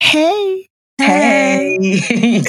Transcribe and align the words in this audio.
Hey. 0.00 0.68
Hey. 0.98 1.76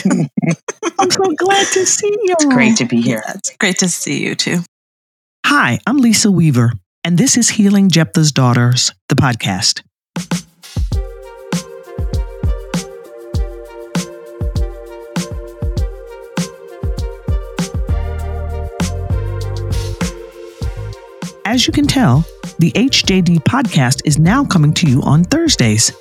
I'm 0.99 1.11
so 1.11 1.33
glad 1.35 1.67
to 1.73 1.85
see 1.85 2.07
you. 2.07 2.33
It's 2.33 2.45
great 2.45 2.77
to 2.77 2.85
be 2.85 3.01
here. 3.01 3.23
It's 3.29 3.55
great 3.57 3.77
to 3.79 3.89
see 3.89 4.23
you 4.23 4.35
too. 4.35 4.59
Hi, 5.45 5.79
I'm 5.87 5.97
Lisa 5.97 6.31
Weaver, 6.31 6.73
and 7.03 7.17
this 7.17 7.37
is 7.37 7.49
Healing 7.49 7.89
Jephthah's 7.89 8.31
Daughters, 8.31 8.91
the 9.09 9.15
podcast. 9.15 9.83
As 21.45 21.65
you 21.65 21.71
can 21.71 21.87
tell, 21.87 22.25
the 22.59 22.71
HJD 22.73 23.37
podcast 23.43 24.01
is 24.03 24.19
now 24.19 24.43
coming 24.43 24.73
to 24.73 24.87
you 24.87 25.01
on 25.03 25.23
Thursdays. 25.23 25.93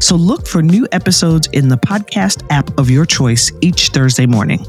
So 0.00 0.16
look 0.16 0.46
for 0.46 0.62
new 0.62 0.86
episodes 0.92 1.48
in 1.52 1.68
the 1.68 1.76
podcast 1.76 2.46
app 2.50 2.78
of 2.78 2.88
your 2.88 3.04
choice 3.04 3.52
each 3.60 3.88
Thursday 3.88 4.26
morning. 4.26 4.64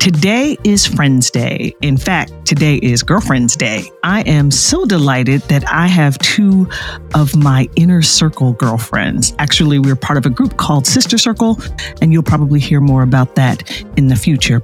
Today 0.00 0.56
is 0.64 0.86
Friends 0.86 1.30
Day. 1.30 1.74
In 1.82 1.96
fact, 1.96 2.32
today 2.44 2.76
is 2.76 3.02
Girlfriend's 3.02 3.56
Day. 3.56 3.90
I 4.02 4.22
am 4.22 4.50
so 4.50 4.84
delighted 4.84 5.42
that 5.42 5.68
I 5.68 5.86
have 5.86 6.18
two 6.18 6.68
of 7.14 7.36
my 7.36 7.68
inner 7.76 8.02
circle 8.02 8.52
girlfriends. 8.52 9.34
Actually, 9.38 9.78
we're 9.78 9.96
part 9.96 10.16
of 10.16 10.24
a 10.24 10.30
group 10.30 10.56
called 10.56 10.86
Sister 10.86 11.18
Circle, 11.18 11.60
and 12.00 12.12
you'll 12.12 12.22
probably 12.22 12.60
hear 12.60 12.80
more 12.80 13.02
about 13.02 13.34
that 13.34 13.84
in 13.96 14.06
the 14.08 14.16
future. 14.16 14.62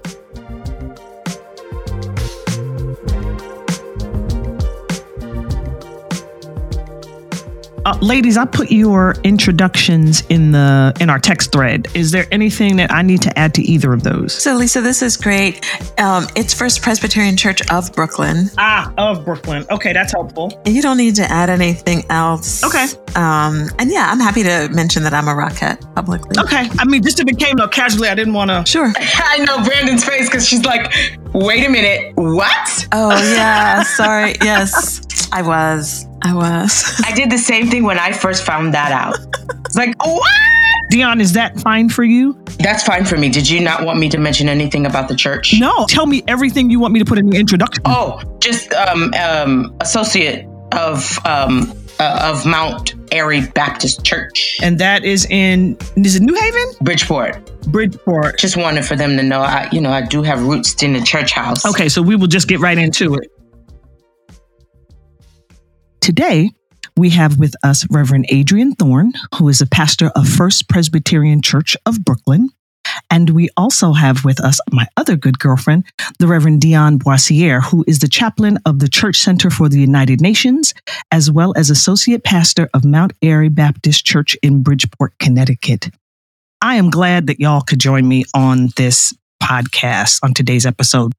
Uh, 7.86 7.98
ladies, 8.00 8.38
I 8.38 8.46
put 8.46 8.70
your 8.70 9.14
introductions 9.24 10.22
in 10.30 10.52
the 10.52 10.96
in 11.00 11.10
our 11.10 11.18
text 11.18 11.52
thread. 11.52 11.86
Is 11.94 12.12
there 12.12 12.26
anything 12.32 12.76
that 12.76 12.90
I 12.90 13.02
need 13.02 13.20
to 13.22 13.38
add 13.38 13.52
to 13.54 13.62
either 13.62 13.92
of 13.92 14.02
those? 14.02 14.32
So, 14.32 14.54
Lisa, 14.54 14.80
this 14.80 15.02
is 15.02 15.18
great. 15.18 15.64
Um, 16.00 16.26
it's 16.34 16.54
First 16.54 16.80
Presbyterian 16.80 17.36
Church 17.36 17.60
of 17.70 17.92
Brooklyn. 17.92 18.46
Ah, 18.56 18.90
of 18.96 19.24
Brooklyn. 19.24 19.66
Okay, 19.70 19.92
that's 19.92 20.12
helpful. 20.12 20.62
You 20.64 20.80
don't 20.80 20.96
need 20.96 21.14
to 21.16 21.30
add 21.30 21.50
anything 21.50 22.04
else. 22.08 22.64
Okay. 22.64 22.86
Um, 23.16 23.68
and 23.78 23.90
yeah, 23.90 24.10
I'm 24.10 24.20
happy 24.20 24.42
to 24.44 24.68
mention 24.72 25.02
that 25.02 25.12
I'm 25.12 25.28
a 25.28 25.34
Rockette 25.34 25.94
publicly. 25.94 26.36
Okay. 26.38 26.68
I 26.78 26.84
mean, 26.86 27.02
just 27.02 27.20
if 27.20 27.28
it 27.28 27.38
came 27.38 27.60
up 27.60 27.70
casually, 27.70 28.08
I 28.08 28.14
didn't 28.14 28.32
want 28.32 28.50
to. 28.50 28.64
Sure. 28.66 28.92
I 28.96 29.44
know 29.44 29.62
Brandon's 29.62 30.04
face 30.04 30.26
because 30.28 30.48
she's 30.48 30.64
like, 30.64 30.90
wait 31.34 31.66
a 31.66 31.68
minute, 31.68 32.14
what? 32.16 32.88
Oh, 32.92 33.10
yeah. 33.10 33.82
Sorry. 33.96 34.34
Yes, 34.42 35.28
I 35.32 35.42
was. 35.42 36.06
I 36.24 36.34
was. 36.34 37.00
I 37.04 37.12
did 37.12 37.30
the 37.30 37.38
same 37.38 37.68
thing 37.68 37.84
when 37.84 37.98
I 37.98 38.12
first 38.12 38.44
found 38.44 38.74
that 38.74 38.92
out. 38.92 39.16
It's 39.66 39.76
like, 39.76 39.94
what? 40.04 40.30
Dion, 40.90 41.20
is 41.20 41.32
that 41.34 41.58
fine 41.60 41.88
for 41.88 42.04
you? 42.04 42.38
That's 42.58 42.82
fine 42.82 43.04
for 43.04 43.16
me. 43.18 43.28
Did 43.28 43.48
you 43.48 43.60
not 43.60 43.84
want 43.84 43.98
me 43.98 44.08
to 44.10 44.18
mention 44.18 44.48
anything 44.48 44.86
about 44.86 45.08
the 45.08 45.16
church? 45.16 45.54
No. 45.58 45.86
Tell 45.86 46.06
me 46.06 46.22
everything 46.28 46.70
you 46.70 46.80
want 46.80 46.92
me 46.92 46.98
to 47.00 47.04
put 47.04 47.18
in 47.18 47.28
the 47.28 47.36
introduction. 47.38 47.82
Oh, 47.86 48.20
just 48.38 48.72
um, 48.74 49.12
um, 49.14 49.76
associate 49.80 50.46
of 50.72 51.18
um, 51.26 51.72
uh, 52.00 52.32
of 52.32 52.44
Mount 52.46 52.94
Airy 53.12 53.46
Baptist 53.54 54.04
Church, 54.04 54.58
And 54.62 54.78
that 54.80 55.04
is 55.04 55.26
in, 55.26 55.76
is 55.96 56.16
it 56.16 56.22
New 56.22 56.34
Haven? 56.34 56.64
Bridgeport. 56.82 57.50
Bridgeport. 57.66 58.38
Just 58.38 58.56
wanted 58.56 58.84
for 58.84 58.96
them 58.96 59.16
to 59.16 59.22
know, 59.22 59.40
I, 59.40 59.68
you 59.70 59.80
know, 59.80 59.90
I 59.90 60.02
do 60.02 60.22
have 60.22 60.42
roots 60.44 60.82
in 60.82 60.92
the 60.92 61.00
church 61.00 61.32
house. 61.32 61.64
Okay, 61.64 61.88
so 61.88 62.02
we 62.02 62.16
will 62.16 62.26
just 62.26 62.48
get 62.48 62.60
right 62.60 62.78
into 62.78 63.14
it. 63.14 63.30
Today, 66.04 66.50
we 66.98 67.08
have 67.08 67.38
with 67.38 67.54
us 67.62 67.86
Reverend 67.88 68.26
Adriene 68.30 68.78
Thorne, 68.78 69.14
who 69.36 69.48
is 69.48 69.62
a 69.62 69.66
pastor 69.66 70.10
of 70.14 70.28
First 70.28 70.68
Presbyterian 70.68 71.40
Church 71.40 71.78
of 71.86 72.04
Brooklyn. 72.04 72.50
And 73.10 73.30
we 73.30 73.48
also 73.56 73.94
have 73.94 74.22
with 74.22 74.38
us 74.38 74.60
my 74.70 74.86
other 74.98 75.16
good 75.16 75.38
girlfriend, 75.38 75.86
the 76.18 76.26
Reverend 76.26 76.60
Dion 76.60 76.98
Boissiere, 76.98 77.62
who 77.62 77.86
is 77.88 78.00
the 78.00 78.06
chaplain 78.06 78.58
of 78.66 78.80
the 78.80 78.88
Church 78.88 79.16
Center 79.16 79.48
for 79.48 79.70
the 79.70 79.80
United 79.80 80.20
Nations, 80.20 80.74
as 81.10 81.30
well 81.30 81.54
as 81.56 81.70
associate 81.70 82.22
pastor 82.22 82.68
of 82.74 82.84
Mount 82.84 83.14
Airy 83.22 83.48
Baptist 83.48 84.04
Church 84.04 84.36
in 84.42 84.62
Bridgeport, 84.62 85.14
Connecticut. 85.18 85.88
I 86.60 86.74
am 86.74 86.90
glad 86.90 87.28
that 87.28 87.40
y'all 87.40 87.62
could 87.62 87.80
join 87.80 88.06
me 88.06 88.26
on 88.34 88.68
this 88.76 89.14
podcast 89.42 90.20
on 90.22 90.34
today's 90.34 90.66
episode. 90.66 91.14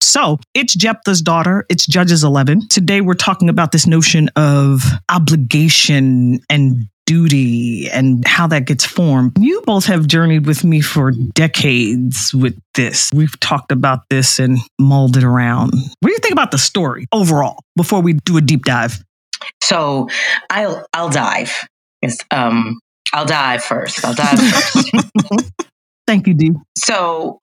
So 0.00 0.38
it's 0.54 0.74
Jephthah's 0.74 1.22
daughter. 1.22 1.66
It's 1.68 1.86
Judges 1.86 2.24
11. 2.24 2.68
Today 2.68 3.00
we're 3.00 3.14
talking 3.14 3.48
about 3.48 3.72
this 3.72 3.86
notion 3.86 4.28
of 4.36 4.82
obligation 5.10 6.40
and 6.48 6.86
duty 7.06 7.88
and 7.90 8.26
how 8.26 8.46
that 8.46 8.64
gets 8.66 8.84
formed. 8.84 9.32
You 9.38 9.62
both 9.66 9.84
have 9.86 10.06
journeyed 10.06 10.46
with 10.46 10.64
me 10.64 10.80
for 10.80 11.12
decades 11.34 12.32
with 12.32 12.58
this. 12.74 13.10
We've 13.12 13.38
talked 13.40 13.72
about 13.72 14.00
this 14.08 14.38
and 14.38 14.58
mulled 14.78 15.16
it 15.16 15.24
around. 15.24 15.72
What 16.00 16.08
do 16.08 16.12
you 16.12 16.18
think 16.18 16.32
about 16.32 16.50
the 16.50 16.58
story 16.58 17.06
overall 17.12 17.58
before 17.76 18.00
we 18.00 18.14
do 18.14 18.36
a 18.36 18.40
deep 18.40 18.64
dive? 18.64 19.02
So 19.62 20.08
I'll 20.50 20.86
I'll 20.94 21.10
dive. 21.10 21.52
It's, 22.00 22.18
um, 22.30 22.78
I'll 23.12 23.26
dive 23.26 23.62
first. 23.64 24.04
I'll 24.04 24.14
dive 24.14 24.38
first. 24.40 24.90
Thank 26.06 26.26
you, 26.26 26.34
Dee. 26.34 26.52
so 26.76 27.40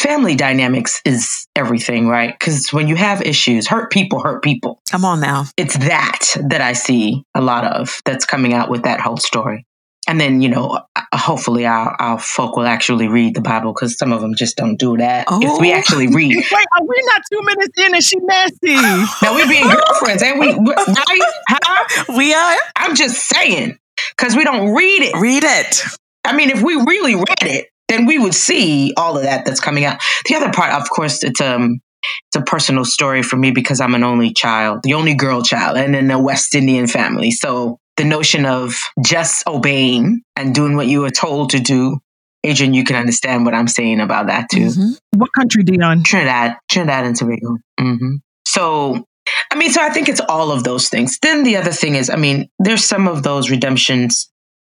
family 0.00 0.34
dynamics 0.34 1.00
is 1.04 1.46
everything, 1.54 2.08
right? 2.08 2.34
Because 2.38 2.72
when 2.72 2.88
you 2.88 2.96
have 2.96 3.22
issues, 3.22 3.68
hurt 3.68 3.90
people 3.92 4.20
hurt 4.22 4.42
people. 4.42 4.80
Come 4.90 5.04
on 5.04 5.20
now. 5.20 5.44
It's 5.56 5.76
that 5.78 6.36
that 6.50 6.60
I 6.60 6.72
see 6.72 7.24
a 7.34 7.40
lot 7.40 7.64
of 7.64 8.00
that's 8.04 8.24
coming 8.24 8.52
out 8.54 8.70
with 8.70 8.82
that 8.84 9.00
whole 9.00 9.16
story. 9.18 9.66
And 10.08 10.20
then, 10.20 10.40
you 10.40 10.48
know, 10.48 10.80
uh, 10.96 11.02
hopefully 11.14 11.66
our, 11.66 11.94
our 12.00 12.18
folk 12.18 12.56
will 12.56 12.66
actually 12.66 13.06
read 13.06 13.34
the 13.36 13.40
Bible 13.42 13.72
because 13.72 13.96
some 13.96 14.12
of 14.12 14.20
them 14.20 14.34
just 14.34 14.56
don't 14.56 14.76
do 14.76 14.96
that. 14.96 15.26
If 15.30 15.60
we 15.60 15.72
Oh. 15.72 15.76
actually 15.76 16.08
read, 16.12 16.34
Wait, 16.34 16.66
are 16.78 16.84
we 16.84 17.02
not 17.04 17.22
two 17.30 17.40
minutes 17.42 17.78
in 17.78 17.94
and 17.94 18.02
she 18.02 18.16
messy? 18.20 19.06
now 19.22 19.34
we're 19.34 19.46
being 19.48 19.68
girlfriends, 19.68 20.22
and 20.22 20.40
we, 20.40 20.48
right? 20.54 21.32
Huh? 21.48 22.04
We 22.16 22.34
are. 22.34 22.56
I'm 22.76 22.96
just 22.96 23.28
saying, 23.28 23.78
because 24.16 24.34
we 24.34 24.42
don't 24.42 24.74
read 24.74 25.02
it. 25.02 25.14
Read 25.20 25.44
it. 25.44 25.82
I 26.24 26.34
mean, 26.34 26.50
if 26.50 26.62
we 26.62 26.74
really 26.74 27.14
read 27.14 27.42
it, 27.42 27.68
then 27.90 28.06
we 28.06 28.18
would 28.18 28.34
see 28.34 28.94
all 28.96 29.16
of 29.16 29.24
that 29.24 29.44
that's 29.44 29.60
coming 29.60 29.84
out. 29.84 30.00
The 30.28 30.36
other 30.36 30.50
part, 30.52 30.72
of 30.72 30.88
course, 30.90 31.22
it's 31.22 31.40
um 31.40 31.80
it's 32.28 32.36
a 32.36 32.42
personal 32.42 32.84
story 32.86 33.22
for 33.22 33.36
me 33.36 33.50
because 33.50 33.80
I'm 33.80 33.94
an 33.94 34.04
only 34.04 34.32
child, 34.32 34.80
the 34.84 34.94
only 34.94 35.14
girl 35.14 35.42
child, 35.42 35.76
and 35.76 35.94
in 35.94 36.10
a 36.10 36.20
West 36.20 36.54
Indian 36.54 36.86
family. 36.86 37.30
So 37.30 37.78
the 37.98 38.04
notion 38.04 38.46
of 38.46 38.74
just 39.04 39.46
obeying 39.46 40.22
and 40.36 40.54
doing 40.54 40.76
what 40.76 40.86
you 40.86 41.02
were 41.02 41.10
told 41.10 41.50
to 41.50 41.60
do, 41.60 41.98
Adriene, 42.46 42.74
you 42.74 42.84
can 42.84 42.96
understand 42.96 43.44
what 43.44 43.54
I'm 43.54 43.68
saying 43.68 44.00
about 44.00 44.28
that 44.28 44.48
too. 44.50 44.68
Mhm. 44.68 44.98
What 45.16 45.30
country, 45.38 45.62
Dion? 45.62 46.02
Trinidad, 46.02 46.56
Trinidad 46.70 47.04
and 47.04 47.16
Tobago. 47.16 47.58
hmm 47.78 48.16
So, 48.46 49.04
I 49.52 49.56
mean, 49.56 49.70
so 49.70 49.82
I 49.82 49.90
think 49.90 50.08
it's 50.08 50.20
all 50.28 50.50
of 50.50 50.64
those 50.64 50.88
things. 50.88 51.18
Then 51.20 51.44
the 51.44 51.56
other 51.58 51.72
thing 51.72 51.94
is, 51.96 52.08
I 52.08 52.16
mean, 52.16 52.48
there's 52.58 52.84
some 52.84 53.06
of 53.08 53.22
those 53.22 53.50
redemption 53.50 54.08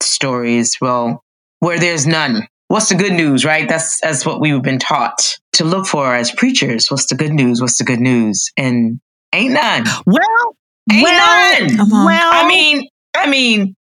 stories, 0.03 0.77
well, 0.81 1.23
where 1.61 1.79
there's 1.79 2.07
none. 2.07 2.47
What's 2.73 2.89
the 2.89 2.95
good 2.95 3.13
news, 3.13 3.45
right? 3.45 3.69
That's 3.69 4.01
that's 4.01 4.25
what 4.25 4.41
we've 4.41 4.63
been 4.63 4.79
taught 4.79 5.37
to 5.53 5.65
look 5.65 5.85
for 5.85 6.15
as 6.15 6.31
preachers. 6.33 6.91
What's 6.91 7.05
the 7.05 7.17
good 7.17 7.33
news? 7.33 7.61
What's 7.61 7.77
the 7.77 7.85
good 7.85 8.01
news? 8.01 8.51
And 8.57 8.99
ain't 9.35 9.53
none. 9.53 9.85
Well, 10.07 10.57
Ain't 10.91 11.03
well, 11.03 11.69
none. 11.69 11.91
Well. 11.91 12.31
I 12.33 12.49
mean, 12.49 12.89
I 13.15 13.29
mean, 13.29 13.77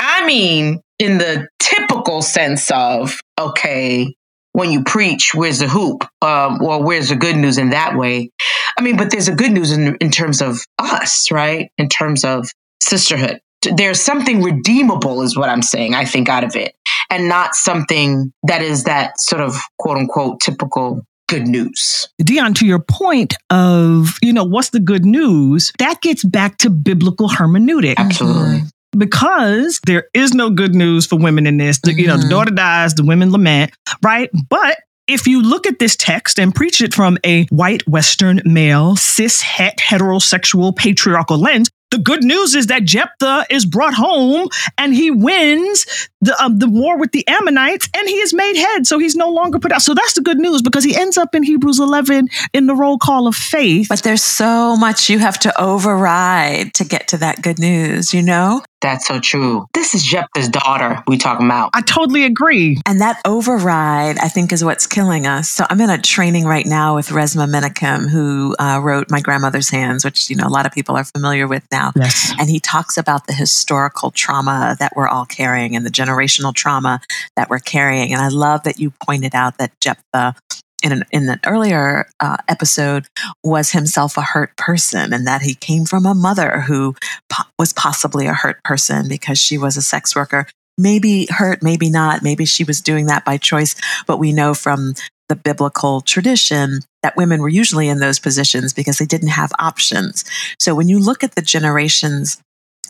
I 0.00 0.26
mean, 0.26 0.80
in 0.98 1.18
the 1.18 1.46
typical 1.60 2.20
sense 2.20 2.68
of 2.72 3.16
okay, 3.38 4.12
when 4.54 4.72
you 4.72 4.82
preach, 4.82 5.36
where's 5.36 5.60
the 5.60 5.68
hoop, 5.68 6.04
um, 6.20 6.60
or 6.60 6.82
where's 6.82 7.10
the 7.10 7.16
good 7.16 7.36
news 7.36 7.58
in 7.58 7.70
that 7.70 7.96
way? 7.96 8.32
I 8.76 8.82
mean, 8.82 8.96
but 8.96 9.12
there's 9.12 9.28
a 9.28 9.36
good 9.36 9.52
news 9.52 9.70
in 9.70 9.94
in 9.98 10.10
terms 10.10 10.42
of 10.42 10.58
us, 10.80 11.30
right? 11.30 11.70
In 11.78 11.88
terms 11.88 12.24
of 12.24 12.48
sisterhood, 12.82 13.38
there's 13.76 14.00
something 14.00 14.42
redeemable, 14.42 15.22
is 15.22 15.36
what 15.36 15.48
I'm 15.48 15.62
saying. 15.62 15.94
I 15.94 16.04
think 16.04 16.28
out 16.28 16.42
of 16.42 16.56
it, 16.56 16.74
and 17.12 17.28
not 17.28 17.54
something 17.54 18.32
that 18.44 18.62
is 18.62 18.84
that 18.84 19.20
sort 19.20 19.42
of 19.42 19.54
quote 19.78 19.98
unquote 19.98 20.40
typical 20.40 21.04
good 21.28 21.46
news. 21.46 22.08
Dion, 22.22 22.54
to 22.54 22.66
your 22.66 22.78
point 22.80 23.34
of, 23.50 24.16
you 24.22 24.32
know, 24.32 24.44
what's 24.44 24.70
the 24.70 24.80
good 24.80 25.04
news? 25.04 25.72
That 25.78 26.00
gets 26.00 26.24
back 26.24 26.58
to 26.58 26.70
biblical 26.70 27.28
hermeneutic 27.28 27.94
Absolutely. 27.98 28.62
because 28.96 29.80
there 29.86 30.04
is 30.14 30.34
no 30.34 30.50
good 30.50 30.74
news 30.74 31.06
for 31.06 31.16
women 31.18 31.46
in 31.46 31.56
this. 31.58 31.78
The- 31.82 31.94
You 31.94 32.06
know, 32.06 32.16
the 32.16 32.24
Mhm. 32.26 32.30
daughter 32.30 32.50
dies, 32.54 32.94
the 32.94 33.04
women 33.04 33.30
lament, 33.30 33.72
right? 34.02 34.30
But 34.48 34.78
if 35.08 35.26
you 35.26 35.42
look 35.42 35.66
at 35.66 35.78
this 35.78 35.96
text 35.96 36.38
and 36.38 36.54
preach 36.54 36.80
it 36.80 36.94
from 36.94 37.18
a 37.24 37.44
white 37.50 37.82
Western 37.88 38.40
male, 38.44 38.96
cis 38.96 39.40
het 39.42 39.80
heterosexual 39.80 40.74
patriarchal 40.76 41.38
lens, 41.38 41.68
the 41.92 41.98
good 41.98 42.24
news 42.24 42.54
is 42.54 42.66
that 42.66 42.84
Jephthah 42.84 43.46
is 43.50 43.64
brought 43.64 43.94
home 43.94 44.48
and 44.78 44.94
he 44.94 45.10
wins 45.10 46.08
the 46.20 46.34
um, 46.42 46.58
the 46.58 46.68
war 46.68 46.98
with 46.98 47.12
the 47.12 47.26
Ammonites 47.28 47.88
and 47.94 48.08
he 48.08 48.16
is 48.16 48.32
made 48.32 48.56
head. 48.56 48.86
So 48.86 48.98
he's 48.98 49.14
no 49.14 49.28
longer 49.28 49.58
put 49.58 49.70
out. 49.70 49.82
So 49.82 49.94
that's 49.94 50.14
the 50.14 50.22
good 50.22 50.38
news 50.38 50.62
because 50.62 50.84
he 50.84 50.96
ends 50.96 51.16
up 51.16 51.34
in 51.34 51.42
Hebrews 51.42 51.78
11 51.78 52.28
in 52.54 52.66
the 52.66 52.74
roll 52.74 52.98
call 52.98 53.28
of 53.28 53.36
faith. 53.36 53.88
But 53.88 54.02
there's 54.02 54.22
so 54.22 54.76
much 54.76 55.10
you 55.10 55.18
have 55.18 55.38
to 55.40 55.62
override 55.62 56.74
to 56.74 56.84
get 56.84 57.08
to 57.08 57.18
that 57.18 57.42
good 57.42 57.58
news, 57.58 58.14
you 58.14 58.22
know? 58.22 58.62
That's 58.82 59.06
so 59.06 59.20
true. 59.20 59.66
This 59.72 59.94
is 59.94 60.02
Jephthah's 60.02 60.48
daughter 60.48 61.02
we 61.06 61.16
talking 61.16 61.46
about. 61.46 61.70
I 61.72 61.82
totally 61.82 62.24
agree. 62.24 62.78
And 62.84 63.00
that 63.00 63.20
override, 63.24 64.18
I 64.18 64.28
think, 64.28 64.52
is 64.52 64.64
what's 64.64 64.86
killing 64.86 65.26
us. 65.26 65.48
So 65.48 65.64
I'm 65.70 65.80
in 65.80 65.88
a 65.88 65.98
training 65.98 66.44
right 66.44 66.66
now 66.66 66.96
with 66.96 67.08
Resmaa 67.08 67.48
Menakem, 67.48 68.08
who 68.08 68.56
uh, 68.58 68.80
wrote 68.82 69.10
My 69.10 69.20
Grandmother's 69.20 69.70
Hands, 69.70 70.04
which, 70.04 70.28
you 70.28 70.36
know, 70.36 70.46
a 70.46 70.50
lot 70.50 70.66
of 70.66 70.72
people 70.72 70.96
are 70.96 71.04
familiar 71.04 71.46
with 71.46 71.64
now. 71.70 71.92
Yes. 71.94 72.34
And 72.38 72.50
he 72.50 72.58
talks 72.58 72.98
about 72.98 73.26
the 73.26 73.32
historical 73.32 74.10
trauma 74.10 74.76
that 74.80 74.92
we're 74.96 75.08
all 75.08 75.26
carrying 75.26 75.76
and 75.76 75.86
the 75.86 75.90
generational 75.90 76.52
trauma 76.52 77.00
that 77.36 77.48
we're 77.48 77.60
carrying. 77.60 78.12
And 78.12 78.20
I 78.20 78.28
love 78.28 78.64
that 78.64 78.80
you 78.80 78.92
pointed 79.02 79.34
out 79.34 79.58
that 79.58 79.78
Jephthah 79.80 80.34
in 80.82 80.92
an 80.92 81.04
in 81.10 81.28
an 81.28 81.40
earlier 81.46 82.08
uh, 82.20 82.36
episode 82.48 83.06
was 83.44 83.70
himself 83.70 84.16
a 84.16 84.22
hurt 84.22 84.56
person 84.56 85.12
and 85.12 85.26
that 85.26 85.42
he 85.42 85.54
came 85.54 85.84
from 85.84 86.06
a 86.06 86.14
mother 86.14 86.60
who 86.60 86.94
po- 87.30 87.44
was 87.58 87.72
possibly 87.72 88.26
a 88.26 88.34
hurt 88.34 88.62
person 88.64 89.08
because 89.08 89.38
she 89.38 89.58
was 89.58 89.76
a 89.76 89.82
sex 89.82 90.14
worker. 90.14 90.46
Maybe 90.78 91.26
hurt 91.30 91.62
maybe 91.62 91.90
not. 91.90 92.22
Maybe 92.22 92.44
she 92.44 92.64
was 92.64 92.80
doing 92.80 93.06
that 93.06 93.24
by 93.24 93.36
choice. 93.36 93.74
But 94.06 94.18
we 94.18 94.32
know 94.32 94.54
from 94.54 94.94
the 95.28 95.36
biblical 95.36 96.00
tradition 96.00 96.80
that 97.02 97.16
women 97.16 97.40
were 97.40 97.48
usually 97.48 97.88
in 97.88 98.00
those 98.00 98.18
positions 98.18 98.72
because 98.72 98.98
they 98.98 99.06
didn't 99.06 99.28
have 99.28 99.52
options. 99.58 100.24
So 100.58 100.74
when 100.74 100.88
you 100.88 100.98
look 100.98 101.24
at 101.24 101.34
the 101.34 101.42
generations 101.42 102.40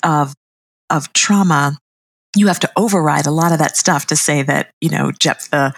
of 0.02 0.34
of 0.90 1.12
trauma 1.12 1.78
you 2.36 2.46
have 2.46 2.60
to 2.60 2.70
override 2.76 3.26
a 3.26 3.30
lot 3.30 3.52
of 3.52 3.58
that 3.58 3.76
stuff 3.76 4.06
to 4.06 4.16
say 4.16 4.42
that 4.42 4.70
you 4.80 4.88
know 4.88 5.10
jephthah 5.12 5.74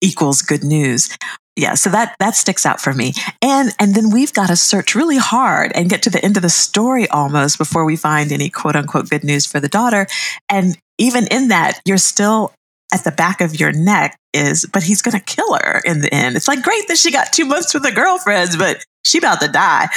equals 0.00 0.42
good 0.42 0.64
news 0.64 1.16
yeah 1.56 1.74
so 1.74 1.90
that 1.90 2.14
that 2.18 2.34
sticks 2.34 2.66
out 2.66 2.80
for 2.80 2.92
me. 2.92 3.12
And 3.40 3.72
and 3.78 3.94
then 3.94 4.10
we've 4.10 4.32
got 4.32 4.48
to 4.48 4.56
search 4.56 4.94
really 4.94 5.18
hard 5.18 5.72
and 5.74 5.90
get 5.90 6.02
to 6.02 6.10
the 6.10 6.24
end 6.24 6.36
of 6.36 6.42
the 6.42 6.50
story 6.50 7.08
almost 7.08 7.58
before 7.58 7.84
we 7.84 7.96
find 7.96 8.32
any 8.32 8.50
quote 8.50 8.76
unquote 8.76 9.10
good 9.10 9.24
news 9.24 9.46
for 9.46 9.60
the 9.60 9.68
daughter. 9.68 10.06
And 10.48 10.78
even 10.98 11.26
in 11.28 11.48
that 11.48 11.80
you're 11.84 11.98
still 11.98 12.52
at 12.92 13.04
the 13.04 13.12
back 13.12 13.40
of 13.40 13.58
your 13.58 13.72
neck 13.72 14.18
is 14.34 14.66
but 14.72 14.82
he's 14.82 15.02
going 15.02 15.18
to 15.18 15.24
kill 15.24 15.54
her 15.54 15.80
in 15.84 16.00
the 16.00 16.12
end. 16.12 16.36
It's 16.36 16.48
like 16.48 16.62
great 16.62 16.88
that 16.88 16.98
she 16.98 17.10
got 17.10 17.32
two 17.32 17.44
months 17.44 17.74
with 17.74 17.84
her 17.84 17.92
girlfriends 17.92 18.56
but 18.56 18.84
she 19.04 19.18
about 19.18 19.40
to 19.40 19.48
die. 19.48 19.88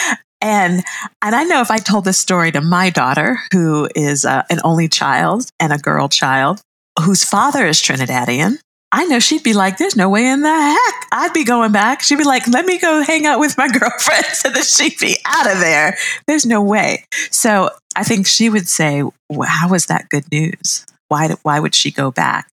And 0.42 0.84
and 1.22 1.36
I 1.36 1.44
know 1.44 1.62
if 1.62 1.72
I 1.72 1.78
told 1.78 2.06
this 2.06 2.20
story 2.20 2.52
to 2.52 2.62
my 2.62 2.90
daughter, 2.90 3.40
who 3.52 3.90
is 3.96 4.26
uh, 4.26 4.44
an 4.50 4.60
only 4.64 4.88
child 4.88 5.50
and 5.60 5.74
a 5.74 5.78
girl 5.78 6.10
child, 6.10 6.62
whose 7.04 7.24
father 7.24 7.66
is 7.66 7.82
Trinidadian, 7.82 8.60
I 8.96 9.04
know 9.08 9.20
she'd 9.20 9.44
be 9.44 9.52
like, 9.52 9.78
"There's 9.78 9.98
no 9.98 10.08
way 10.08 10.26
in 10.26 10.42
the 10.42 10.50
heck 10.50 11.08
I'd 11.12 11.34
be 11.34 11.44
going 11.44 11.74
back." 11.74 12.02
She'd 12.02 12.18
be 12.18 12.24
like, 12.24 12.48
"Let 12.48 12.66
me 12.66 12.80
go 12.80 13.04
hang 13.04 13.26
out 13.26 13.42
with 13.42 13.58
my 13.58 13.68
girlfriend. 13.80 14.26
So 14.28 14.50
that 14.50 14.64
she'd 14.64 14.98
be 15.00 15.18
out 15.26 15.52
of 15.52 15.60
there. 15.60 15.98
There's 16.28 16.46
no 16.46 16.62
way. 16.62 17.04
So 17.30 17.72
I 17.98 18.06
think 18.06 18.26
she 18.26 18.50
would 18.50 18.70
say, 18.70 19.04
well, 19.30 19.70
was 19.70 19.88
that 19.88 20.08
good 20.08 20.32
news? 20.32 20.86
Why? 21.10 21.36
Why 21.44 21.60
would 21.60 21.76
she 21.76 21.92
go 21.92 22.10
back?" 22.10 22.48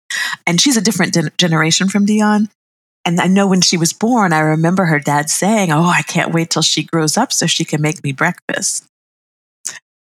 And 0.44 0.60
she's 0.60 0.76
a 0.76 0.82
different 0.82 1.12
de- 1.12 1.30
generation 1.38 1.88
from 1.88 2.06
Dion. 2.06 2.48
And 3.04 3.20
I 3.20 3.28
know 3.28 3.46
when 3.46 3.60
she 3.60 3.76
was 3.76 3.92
born, 3.92 4.32
I 4.32 4.40
remember 4.40 4.86
her 4.86 4.98
dad 4.98 5.30
saying, 5.30 5.72
Oh, 5.72 5.84
I 5.84 6.02
can't 6.02 6.32
wait 6.32 6.50
till 6.50 6.62
she 6.62 6.84
grows 6.84 7.16
up 7.16 7.32
so 7.32 7.46
she 7.46 7.64
can 7.64 7.82
make 7.82 8.02
me 8.04 8.12
breakfast. 8.12 8.84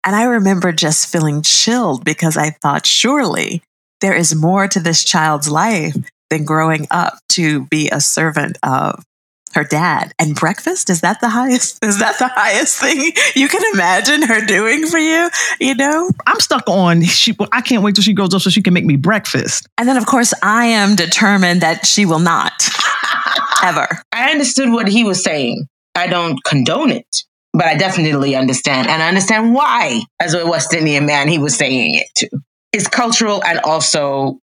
And 0.03 0.15
I 0.15 0.23
remember 0.23 0.71
just 0.71 1.11
feeling 1.11 1.41
chilled 1.41 2.03
because 2.03 2.37
I 2.37 2.51
thought, 2.51 2.85
surely 2.85 3.63
there 4.01 4.13
is 4.13 4.35
more 4.35 4.67
to 4.67 4.79
this 4.79 5.03
child's 5.03 5.49
life 5.49 5.95
than 6.31 6.45
growing 6.45 6.87
up 6.89 7.19
to 7.29 7.65
be 7.67 7.89
a 7.89 8.01
servant 8.01 8.57
of 8.63 9.03
her 9.53 9.63
dad. 9.63 10.13
And 10.17 10.33
breakfast 10.33 10.89
is 10.89 11.01
that 11.01 11.19
the 11.19 11.29
highest? 11.29 11.83
Is 11.85 11.99
that 11.99 12.17
the 12.19 12.29
highest 12.29 12.79
thing 12.79 13.11
you 13.35 13.49
can 13.49 13.61
imagine 13.73 14.21
her 14.23 14.45
doing 14.45 14.87
for 14.87 14.97
you? 14.97 15.29
You 15.59 15.75
know, 15.75 16.09
I'm 16.25 16.39
stuck 16.39 16.67
on 16.69 17.03
she. 17.03 17.35
I 17.51 17.61
can't 17.61 17.83
wait 17.83 17.95
till 17.95 18.03
she 18.03 18.13
grows 18.13 18.33
up 18.33 18.41
so 18.41 18.49
she 18.49 18.61
can 18.61 18.73
make 18.73 18.85
me 18.85 18.95
breakfast. 18.95 19.67
and 19.77 19.87
then 19.87 19.97
of 19.97 20.05
course 20.05 20.33
I 20.41 20.65
am 20.67 20.95
determined 20.95 21.61
that 21.61 21.85
she 21.85 22.05
will 22.05 22.19
not 22.19 22.53
ever. 23.63 23.87
I 24.13 24.31
understood 24.31 24.71
what 24.71 24.87
he 24.87 25.03
was 25.03 25.23
saying. 25.23 25.67
I 25.95 26.07
don't 26.07 26.41
condone 26.45 26.91
it, 26.91 27.23
but 27.51 27.65
I 27.65 27.75
definitely 27.75 28.35
understand. 28.35 28.87
And 28.87 29.03
I 29.03 29.09
understand 29.09 29.53
why, 29.53 30.01
as 30.21 30.33
a 30.33 30.47
West 30.47 30.73
Indian 30.73 31.05
man, 31.05 31.27
he 31.27 31.37
was 31.37 31.55
saying 31.55 31.95
it 31.95 32.07
too. 32.15 32.39
It's 32.71 32.87
cultural 32.87 33.43
and 33.43 33.59
also 33.65 34.39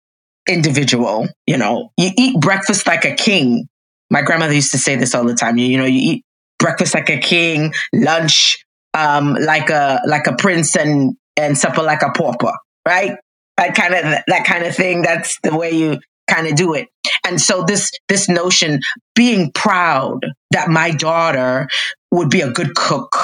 individual. 0.48 1.28
You 1.48 1.58
know, 1.58 1.92
you 1.98 2.12
eat 2.18 2.40
breakfast 2.40 2.88
like 2.88 3.06
a 3.06 3.16
king. 3.16 3.68
My 4.10 4.22
grandmother 4.22 4.54
used 4.54 4.72
to 4.72 4.78
say 4.78 4.96
this 4.96 5.16
all 5.16 5.26
the 5.26 5.34
time. 5.34 5.58
You, 5.58 5.68
you 5.68 5.78
know, 5.78 5.86
you 5.86 6.14
eat 6.14 6.26
breakfast 6.60 6.94
like 6.94 7.10
a 7.10 7.18
king, 7.18 7.74
lunch 7.94 8.58
um, 8.96 9.36
like 9.36 9.70
a 9.70 10.02
like 10.08 10.28
a 10.28 10.36
prince, 10.36 10.76
and 10.76 11.16
and 11.38 11.58
supper 11.58 11.84
like 11.84 12.02
a 12.02 12.12
pauper. 12.12 12.54
Right? 12.88 13.18
That 13.58 13.76
kind 13.76 13.94
of 13.94 14.04
that 14.28 14.46
kind 14.46 14.64
of 14.64 14.76
thing. 14.76 15.02
That's 15.02 15.38
the 15.44 15.56
way 15.56 15.72
you 15.72 16.00
kind 16.30 16.48
of 16.48 16.56
do 16.56 16.74
it. 16.74 16.88
And 17.26 17.40
so 17.40 17.64
this 17.64 17.92
this 18.08 18.30
notion, 18.30 18.80
being 19.16 19.52
proud 19.52 20.26
that 20.52 20.70
my 20.70 20.92
daughter 20.92 21.68
would 22.12 22.30
be 22.30 22.42
a 22.42 22.52
good 22.52 22.76
cook, 22.76 23.18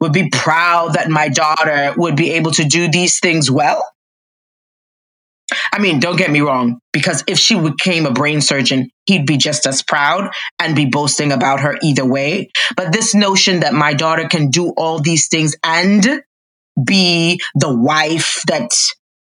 would 0.00 0.12
be 0.12 0.28
proud 0.30 0.94
that 0.94 1.08
my 1.08 1.28
daughter 1.28 1.94
would 1.96 2.16
be 2.16 2.32
able 2.32 2.50
to 2.52 2.64
do 2.64 2.88
these 2.88 3.18
things 3.18 3.50
well. 3.50 3.86
I 5.72 5.78
mean, 5.78 6.00
don't 6.00 6.16
get 6.16 6.30
me 6.30 6.40
wrong, 6.40 6.80
because 6.92 7.22
if 7.26 7.38
she 7.38 7.58
became 7.58 8.06
a 8.06 8.12
brain 8.12 8.40
surgeon, 8.40 8.90
he'd 9.06 9.26
be 9.26 9.36
just 9.36 9.66
as 9.66 9.82
proud 9.82 10.30
and 10.58 10.74
be 10.74 10.86
boasting 10.86 11.32
about 11.32 11.60
her 11.60 11.78
either 11.82 12.04
way. 12.04 12.50
But 12.76 12.92
this 12.92 13.14
notion 13.14 13.60
that 13.60 13.74
my 13.74 13.94
daughter 13.94 14.26
can 14.28 14.50
do 14.50 14.70
all 14.76 15.00
these 15.00 15.28
things 15.28 15.54
and 15.62 16.22
be 16.82 17.40
the 17.54 17.72
wife 17.74 18.42
that 18.48 18.70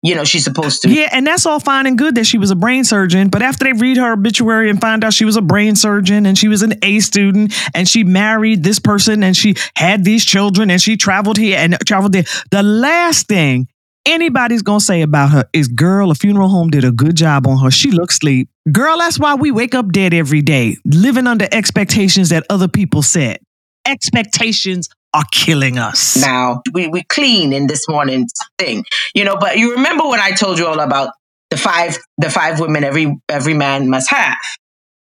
you 0.03 0.15
know 0.15 0.25
she's 0.25 0.45
supposed 0.45 0.83
to 0.83 0.91
Yeah, 0.91 1.09
and 1.13 1.27
that's 1.27 1.47
all 1.47 1.61
fine 1.61 1.87
and 1.87 1.97
good 1.97 2.17
that 2.17 2.25
she 2.27 2.39
was 2.39 2.51
a 2.51 2.57
brain 2.57 2.85
surgeon. 2.85 3.29
But 3.29 3.43
after 3.43 3.65
they 3.65 3.73
read 3.73 3.97
her 3.99 4.13
obituary 4.13 4.69
and 4.69 4.81
find 4.81 5.05
out 5.05 5.13
she 5.13 5.25
was 5.25 5.37
a 5.37 5.43
brain 5.43 5.77
surgeon 5.77 6.27
and 6.27 6.37
she 6.37 6.49
was 6.49 6.63
an 6.63 6.75
A 6.83 7.01
student 7.01 7.55
and 7.75 7.89
she 7.89 8.05
married 8.05 8.65
this 8.65 8.79
person 8.79 9.23
and 9.23 9.37
she 9.37 9.55
had 9.77 10.05
these 10.05 10.25
children 10.25 10.71
and 10.71 10.81
she 10.81 10.97
traveled 10.97 11.37
here 11.37 11.57
and 11.59 11.79
traveled 11.87 12.13
there, 12.13 12.25
the 12.51 12.63
last 12.63 13.29
thing 13.29 13.69
anybody's 14.07 14.63
gonna 14.63 14.81
say 14.81 15.03
about 15.03 15.31
her 15.31 15.45
is, 15.53 15.69
"Girl, 15.69 16.11
a 16.11 16.15
funeral 16.15 16.49
home 16.49 16.71
did 16.71 16.85
a 16.85 16.93
good 16.93 17.17
job 17.17 17.47
on 17.47 17.59
her. 17.65 17.71
She 17.71 17.91
looks 17.91 18.17
sleep." 18.17 18.49
Girl, 18.71 18.99
that's 18.99 19.19
why 19.19 19.35
we 19.35 19.51
wake 19.51 19.75
up 19.75 19.91
dead 19.93 20.15
every 20.15 20.43
day, 20.43 20.77
living 20.85 21.27
under 21.27 21.47
expectations 21.53 22.29
that 22.31 22.45
other 22.51 22.69
people 22.69 23.03
set. 23.03 23.41
Expectations 23.87 24.89
are 25.15 25.25
killing 25.31 25.77
us. 25.79 26.17
now 26.17 26.63
we 26.73 26.89
we 26.89 27.03
clean 27.05 27.53
in 27.53 27.67
this 27.67 27.87
morning's 27.87 28.33
thing 28.59 28.83
you 29.15 29.23
know 29.23 29.37
but 29.37 29.59
you 29.59 29.73
remember 29.75 30.09
when 30.09 30.19
i 30.21 30.31
told 30.31 30.59
you 30.59 30.67
all 30.67 30.81
about 30.81 31.11
the 31.51 31.57
five 31.59 31.99
the 32.17 32.31
five 32.31 32.59
women 32.59 32.83
every 32.83 33.15
every 33.29 33.53
man 33.53 33.91
must 33.91 34.09
have 34.09 34.39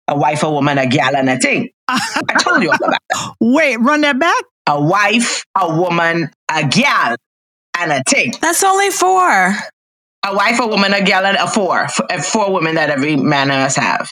a 0.08 0.16
wife 0.16 0.42
a 0.42 0.50
woman 0.50 0.78
a 0.78 0.86
gal 0.86 1.14
and 1.14 1.28
a 1.28 1.36
thing 1.38 1.68
i 1.88 1.98
told 2.40 2.62
you 2.62 2.70
all 2.70 2.76
about 2.76 2.98
that 3.10 3.34
Wait, 3.40 3.76
run 3.80 4.00
that 4.00 4.18
back. 4.18 4.42
a 4.66 4.80
wife 4.80 5.44
a 5.54 5.76
woman 5.78 6.30
a 6.50 6.66
gal 6.66 7.14
and 7.80 7.92
a 7.92 8.02
thing 8.08 8.32
That's 8.40 8.62
only 8.64 8.90
four. 8.90 9.28
a 10.24 10.34
wife 10.34 10.58
a 10.60 10.66
woman 10.66 10.92
a 10.94 11.02
gal 11.02 11.24
and 11.24 11.36
a 11.36 11.46
four. 11.46 11.84
F- 11.84 12.26
four 12.26 12.52
women 12.52 12.74
that 12.74 12.90
every 12.90 13.16
man 13.16 13.48
must 13.48 13.76
have. 13.78 14.10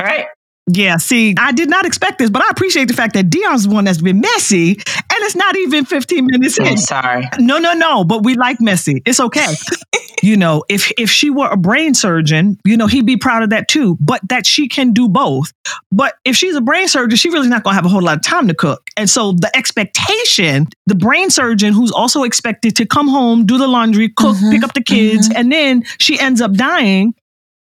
All 0.00 0.06
right 0.06 0.26
Yeah, 0.70 0.96
see, 0.98 1.34
I 1.38 1.52
did 1.52 1.68
not 1.70 1.86
expect 1.86 2.18
this, 2.18 2.30
but 2.30 2.42
I 2.42 2.48
appreciate 2.50 2.88
the 2.88 2.94
fact 2.94 3.14
that 3.14 3.30
Dion's 3.30 3.66
the 3.66 3.74
one 3.74 3.84
that's 3.84 4.00
been 4.02 4.20
messy, 4.20 4.72
and 4.72 5.20
it's 5.24 5.34
not 5.36 5.56
even 5.56 5.84
15 5.84 6.26
minutes 6.26 6.58
in. 6.58 6.66
i'm 6.66 6.76
sorry 6.76 7.24
No, 7.38 7.58
no, 7.58 7.72
no, 7.74 8.04
but 8.04 8.22
we 8.24 8.34
like 8.34 8.60
messy. 8.60 9.02
It's 9.06 9.20
okay. 9.20 9.46
you 10.22 10.36
know, 10.36 10.64
if 10.68 10.90
if 10.98 11.10
she 11.10 11.30
were 11.30 11.48
a 11.48 11.56
brain 11.56 11.94
surgeon, 11.94 12.58
you 12.64 12.76
know, 12.76 12.86
he'd 12.86 13.06
be 13.06 13.16
proud 13.16 13.42
of 13.42 13.50
that 13.50 13.68
too. 13.68 13.96
But 14.00 14.20
that 14.28 14.46
she 14.46 14.68
can 14.68 14.92
do 14.92 15.08
both. 15.08 15.52
But 15.92 16.14
if 16.24 16.36
she's 16.36 16.54
a 16.56 16.60
brain 16.60 16.88
surgeon, 16.88 17.16
she 17.16 17.30
really 17.30 17.48
not 17.48 17.62
gonna 17.62 17.74
have 17.76 17.86
a 17.86 17.88
whole 17.88 18.02
lot 18.02 18.16
of 18.16 18.22
time 18.22 18.48
to 18.48 18.54
cook. 18.54 18.82
And 18.96 19.08
so 19.08 19.32
the 19.32 19.50
expectation, 19.56 20.66
the 20.86 20.94
brain 20.94 21.30
surgeon 21.30 21.72
who's 21.72 21.92
also 21.92 22.22
expected 22.24 22.76
to 22.76 22.86
come 22.86 23.08
home, 23.08 23.46
do 23.46 23.58
the 23.58 23.68
laundry, 23.68 24.08
cook, 24.08 24.36
Mhm, 24.36 24.50
pick 24.50 24.62
up 24.64 24.74
the 24.74 24.82
kids, 24.82 25.28
and 25.34 25.50
then 25.52 25.84
she 25.98 26.18
ends 26.18 26.40
up 26.40 26.52
dying. 26.54 27.14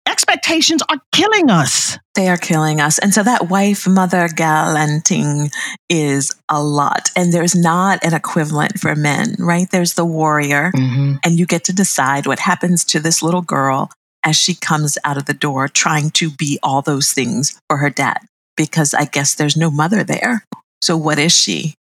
Expectations 0.10 0.82
are 0.90 0.98
killing 1.12 1.52
us. 1.52 2.00
They 2.16 2.30
are 2.30 2.38
killing 2.38 2.82
us. 2.82 2.98
And 2.98 3.14
so 3.14 3.22
that 3.22 3.50
wife, 3.50 3.88
mother, 3.88 4.28
galanting 4.28 5.52
is 5.88 6.36
a 6.50 6.64
lot. 6.64 7.12
And 7.16 7.32
there's 7.32 7.56
not 7.56 8.04
an 8.04 8.16
equivalent 8.16 8.80
for 8.80 8.96
men, 8.96 9.36
right? 9.38 9.70
There's 9.70 9.94
the 9.94 10.06
warrior, 10.06 10.72
mm-hmm. 10.76 11.18
and 11.24 11.38
you 11.38 11.46
get 11.46 11.64
to 11.66 11.74
decide 11.74 12.26
what 12.26 12.40
happens 12.40 12.84
to 12.86 13.00
this 13.00 13.22
little 13.22 13.44
girl 13.44 13.92
as 14.24 14.36
she 14.36 14.56
comes 14.56 14.98
out 15.06 15.18
of 15.18 15.26
the 15.26 15.34
door 15.34 15.68
trying 15.68 16.10
to 16.12 16.32
be 16.32 16.58
all 16.64 16.82
those 16.82 17.14
things 17.14 17.60
for 17.70 17.78
her 17.78 17.92
dad. 17.92 18.18
Because 18.58 18.96
I 18.96 19.06
guess 19.06 19.36
there's 19.36 19.56
no 19.56 19.70
mother 19.70 20.04
there. 20.04 20.44
So 20.82 20.98
what 20.98 21.20
is 21.20 21.34
she? 21.34 21.76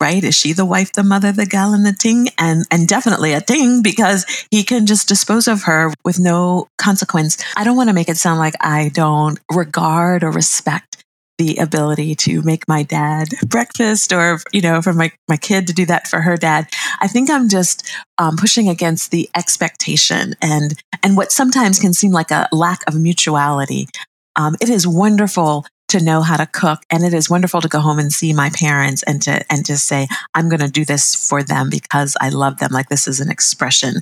Right? 0.00 0.22
Is 0.22 0.34
she 0.34 0.52
the 0.52 0.64
wife, 0.64 0.92
the 0.92 1.04
mother, 1.04 1.32
the 1.32 1.46
gal, 1.46 1.72
and 1.72 1.86
the 1.86 1.92
ting? 1.92 2.28
And 2.36 2.64
and 2.70 2.86
definitely 2.86 3.32
a 3.32 3.40
ting 3.40 3.82
because 3.82 4.26
he 4.50 4.62
can 4.64 4.86
just 4.86 5.08
dispose 5.08 5.48
of 5.48 5.62
her 5.62 5.92
with 6.04 6.18
no 6.18 6.68
consequence. 6.78 7.38
I 7.56 7.64
don't 7.64 7.76
want 7.76 7.88
to 7.88 7.94
make 7.94 8.08
it 8.08 8.16
sound 8.16 8.38
like 8.38 8.54
I 8.60 8.90
don't 8.92 9.38
regard 9.50 10.24
or 10.24 10.30
respect 10.30 11.04
the 11.38 11.56
ability 11.56 12.14
to 12.14 12.42
make 12.42 12.68
my 12.68 12.82
dad 12.82 13.28
breakfast 13.46 14.12
or, 14.12 14.38
you 14.52 14.60
know, 14.60 14.80
for 14.80 14.92
my, 14.92 15.10
my 15.28 15.36
kid 15.36 15.66
to 15.66 15.72
do 15.72 15.84
that 15.86 16.06
for 16.06 16.20
her 16.20 16.36
dad. 16.36 16.68
I 17.00 17.08
think 17.08 17.28
I'm 17.28 17.48
just 17.48 17.90
um, 18.18 18.36
pushing 18.36 18.68
against 18.68 19.10
the 19.10 19.28
expectation 19.36 20.34
and, 20.40 20.80
and 21.02 21.16
what 21.16 21.32
sometimes 21.32 21.80
can 21.80 21.92
seem 21.92 22.12
like 22.12 22.30
a 22.30 22.48
lack 22.52 22.80
of 22.86 22.94
mutuality. 22.94 23.88
Um, 24.36 24.54
it 24.60 24.68
is 24.68 24.86
wonderful 24.86 25.66
to 25.88 26.02
know 26.02 26.22
how 26.22 26.36
to 26.36 26.46
cook 26.46 26.80
and 26.90 27.04
it 27.04 27.14
is 27.14 27.30
wonderful 27.30 27.60
to 27.60 27.68
go 27.68 27.78
home 27.78 27.98
and 27.98 28.12
see 28.12 28.32
my 28.32 28.50
parents 28.50 29.02
and 29.04 29.20
to 29.22 29.44
and 29.52 29.66
to 29.66 29.76
say 29.76 30.08
i'm 30.34 30.48
going 30.48 30.60
to 30.60 30.68
do 30.68 30.84
this 30.84 31.14
for 31.14 31.42
them 31.42 31.68
because 31.70 32.16
i 32.20 32.30
love 32.30 32.58
them 32.58 32.70
like 32.72 32.88
this 32.88 33.06
is 33.06 33.20
an 33.20 33.30
expression 33.30 33.96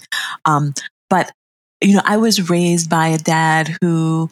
um, 0.45 0.73
but 1.11 1.33
you 1.83 1.95
know 1.95 2.03
i 2.05 2.17
was 2.17 2.49
raised 2.49 2.89
by 2.89 3.09
a 3.09 3.19
dad 3.19 3.77
who 3.83 4.31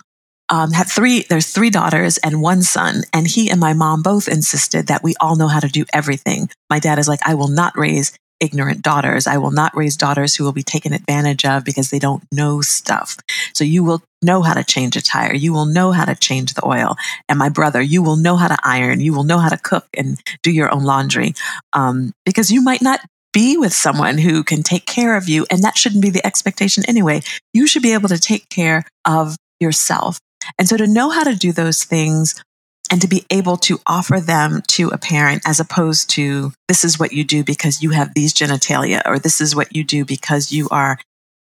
um, 0.51 0.73
had 0.73 0.89
three, 0.89 1.25
there's 1.29 1.53
three 1.53 1.71
daughters 1.71 2.19
and 2.19 2.43
one 2.43 2.63
son. 2.63 3.03
And 3.13 3.27
he 3.27 3.51
and 3.51 3.61
my 3.61 3.73
mom 3.73 4.03
both 4.03 4.29
insisted 4.29 4.89
that 4.89 5.03
we 5.03 5.15
all 5.21 5.37
know 5.37 5.47
how 5.47 5.61
to 5.61 5.69
do 5.69 5.85
everything. 5.93 6.51
My 6.69 6.81
dad 6.81 6.99
is 6.99 7.09
like, 7.09 7.21
I 7.25 7.35
will 7.35 7.49
not 7.49 7.79
raise 7.79 8.19
ignorant 8.41 8.83
daughters. 8.83 9.27
I 9.27 9.37
will 9.37 9.53
not 9.53 9.77
raise 9.77 9.97
daughters 9.97 10.35
who 10.35 10.45
will 10.45 10.53
be 10.53 10.63
taken 10.63 10.93
advantage 10.93 11.45
of 11.45 11.65
because 11.65 11.91
they 11.91 11.99
don't 11.99 12.25
know 12.33 12.63
stuff. 12.63 13.17
So 13.55 13.65
you 13.65 13.85
will 13.85 14.03
know 14.23 14.43
how 14.43 14.55
to 14.55 14.65
change 14.65 14.97
a 14.97 15.03
tire. 15.03 15.35
You 15.35 15.53
will 15.53 15.67
know 15.67 15.93
how 15.93 16.05
to 16.05 16.15
change 16.15 16.55
the 16.55 16.67
oil. 16.67 16.97
And 17.29 17.39
my 17.39 17.49
brother, 17.49 17.81
you 17.81 18.03
will 18.03 18.17
know 18.17 18.37
how 18.37 18.49
to 18.49 18.59
iron. 18.63 19.01
You 19.01 19.15
will 19.15 19.25
know 19.25 19.39
how 19.39 19.49
to 19.49 19.57
cook 19.57 19.87
and 19.97 20.21
do 20.43 20.51
your 20.51 20.73
own 20.73 20.85
laundry. 20.85 21.35
Um, 21.73 22.13
because 22.25 22.51
you 22.51 22.63
might 22.63 22.83
not 22.83 23.01
be 23.33 23.57
with 23.57 23.73
someone 23.73 24.19
who 24.19 24.43
can 24.43 24.63
take 24.63 24.87
care 24.87 25.17
of 25.17 25.29
you. 25.29 25.47
And 25.51 25.63
that 25.63 25.79
shouldn't 25.79 26.03
be 26.03 26.11
the 26.11 26.25
expectation 26.27 26.85
anyway. 26.89 27.21
You 27.55 27.67
should 27.67 27.83
be 27.83 27.93
able 27.93 28.09
to 28.09 28.19
take 28.19 28.49
care 28.49 28.85
of 29.05 29.37
yourself. 29.61 30.19
And 30.59 30.69
so 30.69 30.77
to 30.77 30.87
know 30.87 31.11
how 31.11 31.25
to 31.25 31.37
do 31.37 31.53
those 31.53 31.85
things 31.85 32.43
and 32.91 33.01
to 33.01 33.09
be 33.09 33.25
able 33.31 33.57
to 33.57 33.79
offer 33.87 34.19
them 34.19 34.63
to 34.69 34.89
a 34.89 34.99
parent 34.99 35.43
as 35.47 35.61
opposed 35.61 36.11
to 36.11 36.53
this 36.67 36.85
is 36.85 36.99
what 36.99 37.13
you 37.13 37.23
do 37.23 37.45
because 37.45 37.83
you 37.83 37.91
have 37.91 38.15
these 38.15 38.35
genitalia 38.35 39.01
or 39.07 39.19
this 39.19 39.41
is 39.41 39.55
what 39.55 39.75
you 39.77 39.85
do 39.85 40.05
because 40.05 40.51
you 40.51 40.69
are 40.71 40.99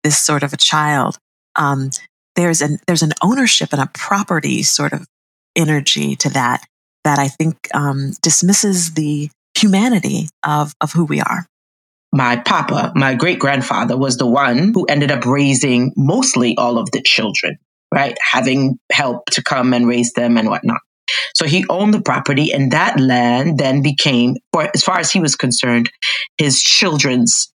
this 0.03 0.19
sort 0.19 0.43
of 0.43 0.53
a 0.53 0.57
child. 0.57 1.17
Um, 1.55 1.91
there's 2.35 2.61
an 2.61 2.79
there's 2.87 3.03
an 3.03 3.13
ownership 3.21 3.69
and 3.71 3.81
a 3.81 3.89
property 3.93 4.63
sort 4.63 4.93
of 4.93 5.07
energy 5.55 6.15
to 6.17 6.29
that 6.29 6.65
that 7.03 7.19
I 7.19 7.27
think 7.27 7.55
um, 7.73 8.11
dismisses 8.21 8.93
the 8.93 9.29
humanity 9.57 10.27
of 10.43 10.73
of 10.81 10.93
who 10.93 11.05
we 11.05 11.21
are. 11.21 11.45
My 12.11 12.37
papa, 12.37 12.93
my 12.95 13.15
great 13.15 13.39
grandfather, 13.39 13.97
was 13.97 14.17
the 14.17 14.27
one 14.27 14.73
who 14.73 14.85
ended 14.85 15.11
up 15.11 15.25
raising 15.25 15.91
mostly 15.97 16.55
all 16.57 16.77
of 16.77 16.91
the 16.91 17.01
children 17.01 17.57
right? 17.95 18.17
Having 18.21 18.77
help 18.91 19.25
to 19.27 19.41
come 19.41 19.73
and 19.73 19.87
raise 19.87 20.11
them 20.13 20.37
and 20.37 20.49
whatnot. 20.49 20.81
So 21.33 21.45
he 21.45 21.65
owned 21.69 21.93
the 21.93 22.01
property, 22.01 22.51
and 22.51 22.71
that 22.71 22.99
land 22.99 23.57
then 23.57 23.81
became, 23.81 24.35
for 24.51 24.69
as 24.73 24.83
far 24.83 24.99
as 24.99 25.11
he 25.11 25.19
was 25.19 25.35
concerned, 25.35 25.89
his 26.37 26.61
children's 26.61 27.51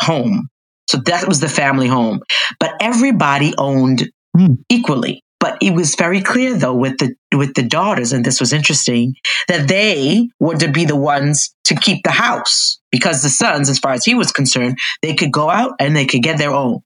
home. 0.00 0.48
So 0.88 0.98
that 1.06 1.28
was 1.28 1.40
the 1.40 1.48
family 1.48 1.86
home. 1.86 2.20
But 2.58 2.74
everybody 2.80 3.54
owned 3.56 4.10
mm. 4.36 4.58
equally. 4.68 5.22
But 5.40 5.58
it 5.60 5.74
was 5.74 5.94
very 5.94 6.22
clear, 6.22 6.56
though, 6.56 6.74
with 6.74 6.98
the 6.98 7.14
with 7.36 7.54
the 7.54 7.62
daughters, 7.62 8.12
and 8.12 8.24
this 8.24 8.40
was 8.40 8.52
interesting, 8.52 9.14
that 9.48 9.68
they 9.68 10.28
were 10.40 10.54
to 10.54 10.70
be 10.70 10.86
the 10.86 10.96
ones 10.96 11.54
to 11.64 11.74
keep 11.74 12.02
the 12.02 12.10
house 12.10 12.80
because 12.90 13.22
the 13.22 13.28
sons, 13.28 13.68
as 13.68 13.78
far 13.78 13.92
as 13.92 14.04
he 14.04 14.14
was 14.14 14.32
concerned, 14.32 14.78
they 15.02 15.14
could 15.14 15.32
go 15.32 15.50
out 15.50 15.72
and 15.78 15.94
they 15.94 16.06
could 16.06 16.22
get 16.22 16.38
their 16.38 16.52
own. 16.52 16.80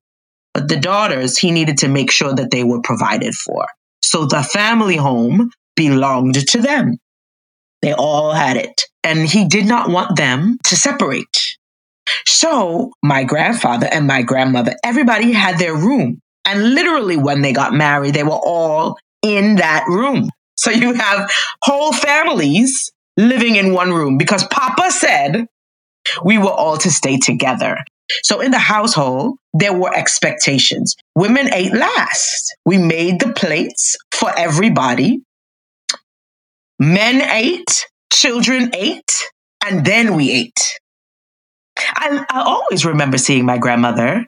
But 0.55 0.69
the 0.69 0.81
daughters, 0.81 1.38
he 1.38 1.52
needed 1.52 1.78
to 1.78 1.88
make 1.88 2.11
sure 2.11 2.35
that 2.35 2.50
they 2.50 2.64
were 2.64 2.81
provided 2.81 3.35
for. 3.35 3.67
So 4.02 4.25
the 4.25 4.43
family 4.43 4.97
home 4.97 5.50
belonged 5.76 6.35
to 6.49 6.61
them. 6.61 6.97
They 7.83 7.93
all 7.93 8.33
had 8.33 8.57
it. 8.57 8.83
And 9.05 9.21
he 9.21 9.47
did 9.47 9.67
not 9.67 9.88
want 9.88 10.17
them 10.17 10.59
to 10.64 10.75
separate. 10.75 11.57
So 12.26 12.93
my 13.02 13.25
grandfather 13.25 13.87
and 13.90 14.07
my 14.07 14.23
grandmother, 14.23 14.75
everybody 14.83 15.33
had 15.33 15.59
their 15.59 15.75
room. 15.75 16.21
And 16.49 16.75
literally, 16.75 17.19
when 17.19 17.43
they 17.43 17.52
got 17.52 17.75
married, 17.75 18.14
they 18.14 18.23
were 18.23 18.31
all 18.31 18.97
in 19.23 19.57
that 19.57 19.85
room. 19.87 20.31
So 20.57 20.71
you 20.71 20.95
have 20.95 21.31
whole 21.62 21.93
families 21.93 22.90
living 23.19 23.57
in 23.57 23.75
one 23.75 23.93
room 23.93 24.17
because 24.17 24.47
Papa 24.47 24.90
said 24.90 25.47
we 26.25 26.38
were 26.38 26.50
all 26.50 26.78
to 26.78 26.90
stay 26.90 27.19
together. 27.19 27.76
So 28.23 28.40
in 28.40 28.50
the 28.50 28.59
household, 28.59 29.37
there 29.52 29.75
were 29.75 29.95
expectations. 29.95 30.97
Women 31.14 31.52
ate 31.52 31.75
last. 31.75 32.57
We 32.64 32.78
made 32.78 33.21
the 33.21 33.35
plates 33.35 33.99
for 34.12 34.33
everybody. 34.37 35.21
Men 36.78 37.21
ate, 37.31 37.87
children 38.11 38.71
ate, 38.75 39.12
and 39.67 39.85
then 39.85 40.14
we 40.14 40.31
ate. 40.31 40.78
I, 41.97 42.25
I 42.31 42.40
always 42.40 42.87
remember 42.87 43.19
seeing 43.19 43.45
my 43.45 43.59
grandmother. 43.59 44.26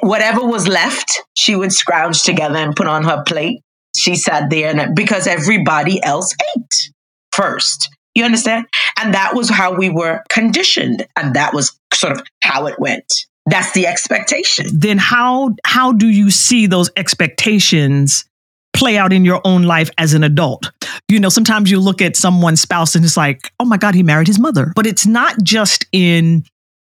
Whatever 0.00 0.44
was 0.44 0.68
left, 0.68 1.22
she 1.34 1.56
would 1.56 1.72
scrounge 1.72 2.22
together 2.22 2.56
and 2.56 2.74
put 2.74 2.86
on 2.86 3.04
her 3.04 3.22
plate. 3.24 3.62
She 3.96 4.14
sat 4.14 4.50
there 4.50 4.78
and 4.78 4.94
because 4.94 5.26
everybody 5.26 6.02
else 6.02 6.34
ate 6.56 6.90
first. 7.32 7.88
You 8.14 8.24
understand? 8.24 8.66
And 8.98 9.14
that 9.14 9.34
was 9.34 9.48
how 9.48 9.74
we 9.74 9.88
were 9.88 10.22
conditioned. 10.28 11.06
And 11.16 11.34
that 11.34 11.54
was 11.54 11.78
sort 11.94 12.16
of 12.16 12.22
how 12.42 12.66
it 12.66 12.78
went. 12.78 13.04
That's 13.46 13.72
the 13.72 13.86
expectation. 13.86 14.66
Then 14.72 14.98
how 14.98 15.54
how 15.64 15.92
do 15.92 16.08
you 16.08 16.30
see 16.30 16.66
those 16.66 16.90
expectations 16.96 18.24
play 18.72 18.96
out 18.96 19.12
in 19.12 19.24
your 19.24 19.40
own 19.44 19.62
life 19.62 19.90
as 19.98 20.14
an 20.14 20.22
adult? 20.22 20.70
You 21.08 21.18
know, 21.18 21.28
sometimes 21.28 21.70
you 21.70 21.80
look 21.80 22.02
at 22.02 22.16
someone's 22.16 22.60
spouse 22.60 22.94
and 22.94 23.04
it's 23.04 23.16
like, 23.16 23.50
oh 23.58 23.64
my 23.64 23.76
God, 23.76 23.94
he 23.94 24.02
married 24.02 24.28
his 24.28 24.38
mother. 24.38 24.72
But 24.76 24.86
it's 24.86 25.06
not 25.06 25.34
just 25.42 25.86
in 25.92 26.44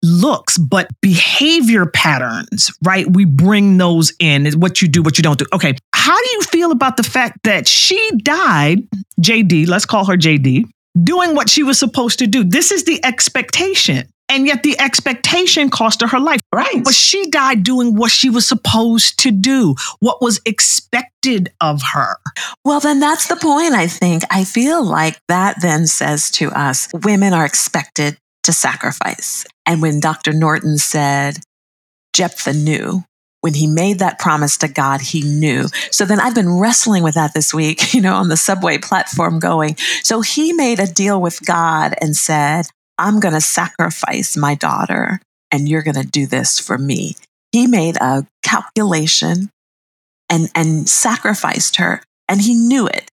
looks, 0.04 0.58
but 0.58 0.90
behavior 1.02 1.86
patterns, 1.86 2.72
right? 2.84 3.06
We 3.10 3.26
bring 3.26 3.78
those 3.78 4.14
in. 4.20 4.46
Is 4.46 4.56
what 4.56 4.82
you 4.82 4.88
do, 4.88 5.02
what 5.02 5.18
you 5.18 5.22
don't 5.24 5.40
do. 5.40 5.46
Okay. 5.54 5.76
How 5.94 6.18
do 6.18 6.30
you 6.32 6.42
feel 6.44 6.72
about 6.72 6.98
the 6.98 7.04
fact 7.04 7.40
that 7.44 7.68
she 7.68 8.12
died, 8.24 8.88
JD, 9.22 9.68
let's 9.68 9.86
call 9.86 10.06
her 10.06 10.18
JD, 10.18 10.66
doing 11.04 11.36
what 11.36 11.50
she 11.50 11.64
was 11.64 11.78
supposed 11.80 12.20
to 12.20 12.28
do? 12.28 12.44
This 12.44 12.72
is 12.72 12.86
the 12.86 13.04
expectation. 13.04 14.08
And 14.30 14.46
yet 14.46 14.64
the 14.64 14.78
expectation 14.80 15.70
cost 15.70 16.02
her 16.02 16.08
her 16.08 16.20
life. 16.20 16.42
Right. 16.54 16.84
But 16.84 16.94
she 16.94 17.30
died 17.30 17.64
doing 17.64 17.96
what 17.96 18.12
she 18.12 18.30
was 18.30 18.46
supposed 18.46 19.20
to 19.20 19.32
do, 19.32 19.76
what 20.00 20.22
was 20.22 20.42
expected 20.46 21.54
of 21.62 21.82
her. 21.94 22.18
Well, 22.66 22.82
then 22.82 23.00
that's 23.00 23.28
the 23.28 23.38
point, 23.38 23.74
I 23.74 23.88
think. 23.88 24.24
I 24.30 24.44
feel 24.44 24.84
like 24.84 25.18
that 25.30 25.62
then 25.62 25.88
says 25.88 26.30
to 26.32 26.52
us 26.52 26.90
women 26.94 27.34
are 27.34 27.46
expected 27.46 28.18
to 28.48 28.54
sacrifice. 28.54 29.46
And 29.66 29.82
when 29.82 30.00
Dr. 30.00 30.34
Norton 30.34 30.78
said, 30.78 31.40
Jephthah 32.14 32.54
knew, 32.54 33.04
when 33.42 33.54
he 33.54 33.68
made 33.68 34.00
that 34.00 34.20
promise 34.20 34.58
to 34.58 34.68
God, 34.68 35.02
he 35.02 35.22
knew. 35.22 35.66
So 35.92 36.06
then 36.06 36.20
I've 36.20 36.34
been 36.34 36.60
wrestling 36.60 37.04
with 37.04 37.16
that 37.16 37.34
this 37.34 37.54
week, 37.54 37.94
you 37.94 38.02
know, 38.02 38.16
on 38.16 38.30
the 38.30 38.38
subway 38.38 38.78
platform 38.78 39.40
going. 39.40 39.76
So 40.04 40.22
he 40.22 40.54
made 40.54 40.80
a 40.80 40.88
deal 40.88 41.22
with 41.22 41.46
God 41.46 41.94
and 42.02 42.16
said, 42.16 42.68
I'm 42.98 43.20
going 43.20 43.36
to 43.36 43.42
sacrifice 43.42 44.36
my 44.36 44.56
daughter 44.56 45.20
and 45.52 45.70
you're 45.70 45.84
going 45.84 46.02
to 46.02 46.08
do 46.08 46.26
this 46.26 46.60
for 46.60 46.78
me. 46.78 47.16
He 47.52 47.68
made 47.68 47.98
a 47.98 48.26
calculation 48.44 49.50
and, 50.30 50.50
and 50.56 50.90
sacrificed 50.90 51.76
her 51.76 52.02
and 52.28 52.42
he 52.42 52.56
knew 52.56 52.88
it. 52.88 53.12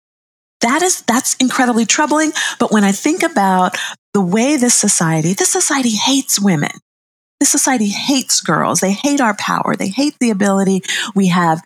That 0.62 0.82
is, 0.82 1.02
that's 1.04 1.36
incredibly 1.36 1.86
troubling. 1.86 2.32
But 2.60 2.72
when 2.72 2.84
I 2.84 2.92
think 2.92 3.24
about 3.24 3.78
the 4.14 4.22
way 4.22 4.58
this 4.58 4.76
society, 4.76 5.34
this 5.34 5.52
society 5.52 5.96
hates 5.96 6.40
women. 6.40 6.72
This 7.40 7.50
society 7.50 7.88
hates 7.88 8.42
girls. 8.42 8.82
They 8.82 8.92
hate 8.92 9.22
our 9.22 9.36
power. 9.38 9.76
They 9.78 9.88
hate 9.88 10.16
the 10.20 10.30
ability 10.30 10.82
we 11.16 11.28
have 11.28 11.62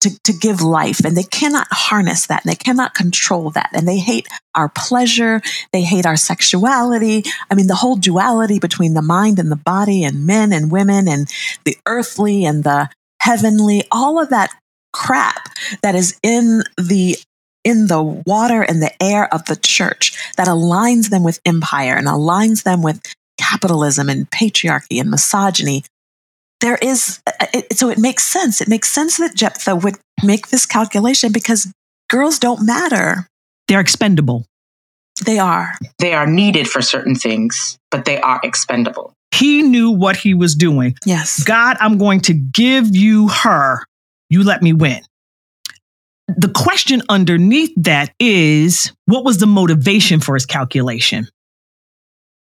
to, 0.00 0.18
to 0.24 0.32
give 0.32 0.62
life 0.62 1.04
and 1.04 1.16
they 1.16 1.24
cannot 1.24 1.66
harness 1.70 2.26
that 2.26 2.42
and 2.44 2.50
they 2.50 2.56
cannot 2.56 2.94
control 2.94 3.50
that 3.50 3.70
and 3.74 3.86
they 3.86 3.98
hate 3.98 4.26
our 4.54 4.70
pleasure 4.70 5.42
they 5.72 5.82
hate 5.82 6.06
our 6.06 6.16
sexuality 6.16 7.22
i 7.50 7.54
mean 7.54 7.66
the 7.66 7.74
whole 7.74 7.96
duality 7.96 8.58
between 8.58 8.94
the 8.94 9.02
mind 9.02 9.38
and 9.38 9.52
the 9.52 9.56
body 9.56 10.02
and 10.02 10.26
men 10.26 10.52
and 10.52 10.72
women 10.72 11.06
and 11.06 11.28
the 11.64 11.76
earthly 11.86 12.46
and 12.46 12.64
the 12.64 12.88
heavenly 13.20 13.84
all 13.92 14.20
of 14.20 14.30
that 14.30 14.50
crap 14.92 15.50
that 15.82 15.94
is 15.94 16.18
in 16.22 16.62
the 16.78 17.16
in 17.64 17.86
the 17.88 18.02
water 18.02 18.62
and 18.62 18.82
the 18.82 18.92
air 19.02 19.32
of 19.32 19.44
the 19.46 19.56
church 19.56 20.18
that 20.36 20.48
aligns 20.48 21.10
them 21.10 21.22
with 21.22 21.40
empire 21.44 21.94
and 21.94 22.06
aligns 22.06 22.62
them 22.62 22.82
with 22.82 23.00
capitalism 23.38 24.08
and 24.08 24.30
patriarchy 24.30 25.00
and 25.00 25.10
misogyny 25.10 25.82
there 26.60 26.78
is, 26.80 27.20
uh, 27.26 27.46
it, 27.52 27.78
so 27.78 27.88
it 27.88 27.98
makes 27.98 28.24
sense. 28.24 28.60
It 28.60 28.68
makes 28.68 28.90
sense 28.90 29.16
that 29.16 29.34
Jephthah 29.34 29.76
would 29.76 29.96
make 30.22 30.48
this 30.48 30.66
calculation 30.66 31.32
because 31.32 31.72
girls 32.08 32.38
don't 32.38 32.64
matter. 32.64 33.26
They're 33.68 33.80
expendable. 33.80 34.44
They 35.24 35.38
are. 35.38 35.72
They 35.98 36.14
are 36.14 36.26
needed 36.26 36.68
for 36.68 36.82
certain 36.82 37.14
things, 37.14 37.78
but 37.90 38.04
they 38.04 38.20
are 38.20 38.40
expendable. 38.42 39.12
He 39.34 39.62
knew 39.62 39.90
what 39.90 40.16
he 40.16 40.34
was 40.34 40.54
doing. 40.54 40.96
Yes. 41.04 41.44
God, 41.44 41.76
I'm 41.80 41.98
going 41.98 42.20
to 42.22 42.34
give 42.34 42.94
you 42.94 43.28
her. 43.28 43.84
You 44.28 44.44
let 44.44 44.62
me 44.62 44.72
win. 44.72 45.02
The 46.36 46.50
question 46.54 47.02
underneath 47.08 47.72
that 47.76 48.12
is 48.18 48.92
what 49.06 49.24
was 49.24 49.38
the 49.38 49.46
motivation 49.46 50.20
for 50.20 50.34
his 50.34 50.46
calculation? 50.46 51.28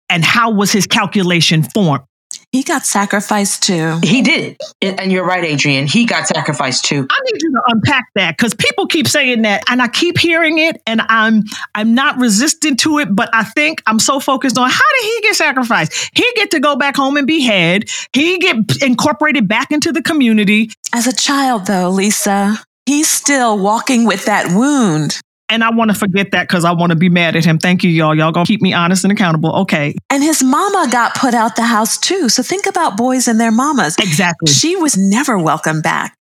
And 0.09 0.23
how 0.25 0.51
was 0.51 0.71
his 0.71 0.87
calculation 0.87 1.63
formed? 1.63 2.03
He 2.51 2.63
got 2.63 2.85
sacrificed 2.85 3.63
too. 3.63 3.99
He 4.03 4.21
did. 4.21 4.57
And 4.81 5.09
you're 5.09 5.25
right, 5.25 5.43
Adriene. 5.43 5.89
He 5.89 6.05
got 6.05 6.27
sacrificed 6.27 6.83
too. 6.83 7.07
I 7.09 7.19
need 7.23 7.41
you 7.41 7.51
to 7.51 7.61
unpack 7.67 8.03
that 8.15 8.37
because 8.37 8.53
people 8.53 8.87
keep 8.87 9.07
saying 9.07 9.43
that 9.43 9.63
and 9.69 9.81
I 9.81 9.87
keep 9.87 10.17
hearing 10.17 10.57
it 10.57 10.81
and 10.85 11.01
I'm 11.07 11.43
I'm 11.75 11.95
not 11.95 12.17
resistant 12.17 12.79
to 12.81 12.99
it, 12.99 13.15
but 13.15 13.29
I 13.33 13.45
think 13.45 13.81
I'm 13.87 13.99
so 13.99 14.19
focused 14.19 14.57
on 14.57 14.69
how 14.69 14.81
did 14.99 15.05
he 15.05 15.21
get 15.21 15.35
sacrificed? 15.35 16.09
He 16.13 16.29
get 16.35 16.51
to 16.51 16.59
go 16.59 16.75
back 16.75 16.97
home 16.97 17.15
and 17.15 17.25
be 17.25 17.41
head. 17.41 17.85
He 18.11 18.37
get 18.39 18.81
incorporated 18.81 19.47
back 19.47 19.71
into 19.71 19.93
the 19.93 20.01
community. 20.01 20.71
As 20.93 21.07
a 21.07 21.15
child 21.15 21.67
though, 21.67 21.89
Lisa, 21.89 22.59
he's 22.85 23.09
still 23.09 23.57
walking 23.57 24.05
with 24.05 24.25
that 24.25 24.47
wound. 24.55 25.19
And 25.49 25.65
I 25.65 25.69
want 25.69 25.91
to 25.91 25.95
forget 25.95 26.31
that 26.31 26.47
because 26.47 26.63
I 26.63 26.71
want 26.71 26.91
to 26.91 26.95
be 26.95 27.09
mad 27.09 27.35
at 27.35 27.43
him. 27.43 27.59
Thank 27.59 27.83
you, 27.83 27.89
y'all. 27.89 28.15
Y'all 28.15 28.31
gonna 28.31 28.45
keep 28.45 28.61
me 28.61 28.73
honest 28.73 29.03
and 29.03 29.11
accountable. 29.11 29.53
Okay. 29.63 29.95
And 30.09 30.23
his 30.23 30.41
mama 30.41 30.87
got 30.89 31.13
put 31.13 31.33
out 31.33 31.57
the 31.57 31.63
house 31.63 31.97
too. 31.97 32.29
So 32.29 32.41
think 32.41 32.65
about 32.65 32.95
boys 32.95 33.27
and 33.27 33.37
their 33.37 33.51
mamas. 33.51 33.97
Exactly. 33.99 34.49
She 34.49 34.77
was 34.77 34.97
never 34.97 35.37
welcome 35.37 35.81
back, 35.81 36.15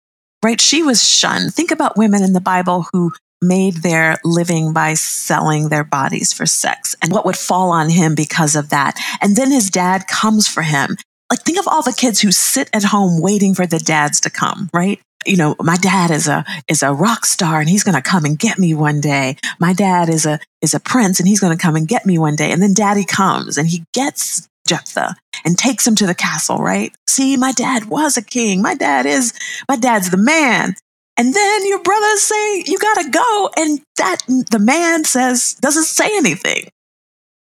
right? 0.43 0.59
She 0.59 0.81
was 0.81 1.07
shunned. 1.07 1.53
Think 1.53 1.69
about 1.69 1.95
women 1.95 2.23
in 2.23 2.33
the 2.33 2.41
Bible 2.41 2.87
who 2.91 3.11
made 3.41 3.75
their 3.75 4.17
living 4.23 4.73
by 4.73 4.95
selling 4.95 5.69
their 5.69 5.83
bodies 5.83 6.33
for 6.33 6.47
sex 6.47 6.95
and 7.01 7.11
what 7.11 7.25
would 7.25 7.37
fall 7.37 7.69
on 7.69 7.89
him 7.89 8.15
because 8.15 8.55
of 8.55 8.69
that. 8.69 8.99
And 9.21 9.35
then 9.35 9.51
his 9.51 9.69
dad 9.69 10.07
comes 10.07 10.47
for 10.47 10.63
him. 10.63 10.97
Like, 11.29 11.41
think 11.41 11.59
of 11.59 11.67
all 11.67 11.83
the 11.83 11.93
kids 11.93 12.19
who 12.19 12.31
sit 12.31 12.69
at 12.73 12.83
home 12.83 13.21
waiting 13.21 13.53
for 13.53 13.67
the 13.67 13.77
dads 13.77 14.19
to 14.21 14.31
come, 14.31 14.69
right? 14.73 14.99
You 15.25 15.37
know, 15.37 15.55
my 15.59 15.77
dad 15.77 16.11
is 16.11 16.27
a 16.27 16.45
is 16.67 16.83
a 16.83 16.93
rock 16.93 17.25
star 17.25 17.59
and 17.59 17.69
he's 17.69 17.83
going 17.83 17.95
to 17.95 18.01
come 18.01 18.25
and 18.25 18.39
get 18.39 18.57
me 18.57 18.73
one 18.73 19.01
day. 19.01 19.37
My 19.59 19.73
dad 19.73 20.09
is 20.09 20.25
a 20.25 20.39
is 20.61 20.73
a 20.73 20.79
prince 20.79 21.19
and 21.19 21.27
he's 21.27 21.39
going 21.39 21.55
to 21.55 21.61
come 21.61 21.75
and 21.75 21.87
get 21.87 22.05
me 22.05 22.17
one 22.17 22.35
day. 22.35 22.51
And 22.51 22.61
then 22.61 22.73
daddy 22.73 23.05
comes 23.05 23.57
and 23.57 23.67
he 23.67 23.83
gets 23.93 24.47
Jephthah 24.67 25.15
and 25.43 25.57
takes 25.57 25.85
him 25.85 25.95
to 25.95 26.05
the 26.05 26.15
castle, 26.15 26.57
right? 26.57 26.93
See, 27.07 27.37
my 27.37 27.51
dad 27.51 27.85
was 27.85 28.17
a 28.17 28.21
king. 28.21 28.61
My 28.61 28.75
dad 28.75 29.05
is 29.05 29.33
my 29.67 29.75
dad's 29.75 30.09
the 30.09 30.17
man. 30.17 30.75
And 31.17 31.33
then 31.33 31.67
your 31.67 31.81
brothers 31.81 32.21
say 32.21 32.63
you 32.65 32.77
got 32.79 33.01
to 33.01 33.09
go 33.09 33.49
and 33.57 33.81
that 33.97 34.19
the 34.27 34.59
man 34.59 35.03
says 35.03 35.55
doesn't 35.55 35.83
say 35.83 36.09
anything 36.15 36.69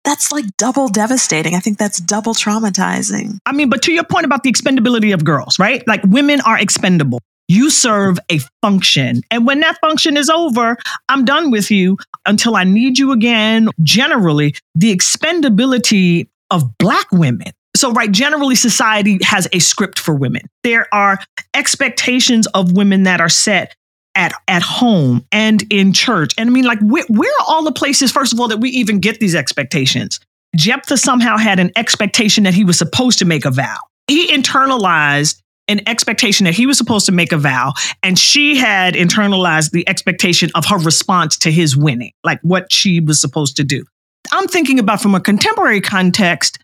that's 0.07 0.31
like 0.31 0.45
double 0.57 0.87
devastating. 0.87 1.53
I 1.53 1.59
think 1.59 1.77
that's 1.77 1.99
double 1.99 2.33
traumatizing. 2.33 3.39
I 3.45 3.51
mean, 3.51 3.69
but 3.69 3.81
to 3.83 3.91
your 3.91 4.05
point 4.05 4.25
about 4.25 4.41
the 4.41 4.49
expendability 4.49 5.13
of 5.13 5.25
girls, 5.25 5.59
right? 5.59 5.85
Like 5.85 6.01
women 6.05 6.39
are 6.41 6.57
expendable. 6.57 7.19
You 7.47 7.69
serve 7.69 8.17
a 8.29 8.39
function. 8.61 9.21
And 9.31 9.45
when 9.45 9.61
that 9.61 9.79
function 9.79 10.17
is 10.17 10.29
over, 10.29 10.77
I'm 11.09 11.25
done 11.25 11.51
with 11.51 11.71
you 11.71 11.97
until 12.25 12.55
I 12.55 12.63
need 12.63 12.97
you 12.97 13.11
again. 13.11 13.69
Generally, 13.81 14.55
the 14.75 14.95
expendability 14.95 16.27
of 16.51 16.77
Black 16.77 17.11
women. 17.11 17.51
So, 17.75 17.91
right, 17.91 18.11
generally, 18.11 18.55
society 18.55 19.19
has 19.21 19.47
a 19.53 19.59
script 19.59 19.99
for 19.99 20.15
women. 20.15 20.41
There 20.63 20.87
are 20.93 21.19
expectations 21.53 22.47
of 22.47 22.71
women 22.71 23.03
that 23.03 23.21
are 23.21 23.29
set 23.29 23.75
at, 24.15 24.33
at 24.47 24.63
home 24.63 25.25
and 25.31 25.63
in 25.71 25.93
church. 25.93 26.33
And 26.37 26.49
I 26.49 26.51
mean, 26.51 26.65
like, 26.65 26.79
where, 26.81 27.05
where 27.07 27.31
are 27.39 27.45
all 27.47 27.63
the 27.63 27.71
places, 27.71 28.11
first 28.11 28.33
of 28.33 28.39
all, 28.39 28.47
that 28.47 28.57
we 28.57 28.71
even 28.71 28.99
get 28.99 29.19
these 29.19 29.35
expectations? 29.35 30.19
Jephthah 30.55 30.97
somehow 30.97 31.37
had 31.37 31.59
an 31.59 31.71
expectation 31.75 32.45
that 32.45 32.55
he 32.55 32.63
was 32.63 32.79
supposed 32.79 33.19
to 33.19 33.25
make 33.25 33.45
a 33.45 33.51
vow. 33.51 33.77
He 34.07 34.33
internalized 34.33 35.41
an 35.67 35.81
expectation 35.87 36.45
that 36.45 36.53
he 36.53 36.65
was 36.65 36.77
supposed 36.77 37.05
to 37.07 37.11
make 37.11 37.31
a 37.31 37.37
vow, 37.37 37.73
and 38.03 38.17
she 38.17 38.55
had 38.55 38.93
internalized 38.93 39.71
the 39.71 39.87
expectation 39.87 40.49
of 40.55 40.65
her 40.65 40.77
response 40.77 41.37
to 41.39 41.51
his 41.51 41.75
winning, 41.75 42.11
like 42.23 42.39
what 42.41 42.71
she 42.71 42.99
was 42.99 43.19
supposed 43.19 43.57
to 43.57 43.63
do. 43.63 43.83
I'm 44.31 44.47
thinking 44.47 44.79
about 44.79 45.01
from 45.01 45.15
a 45.15 45.19
contemporary 45.19 45.81
context, 45.81 46.59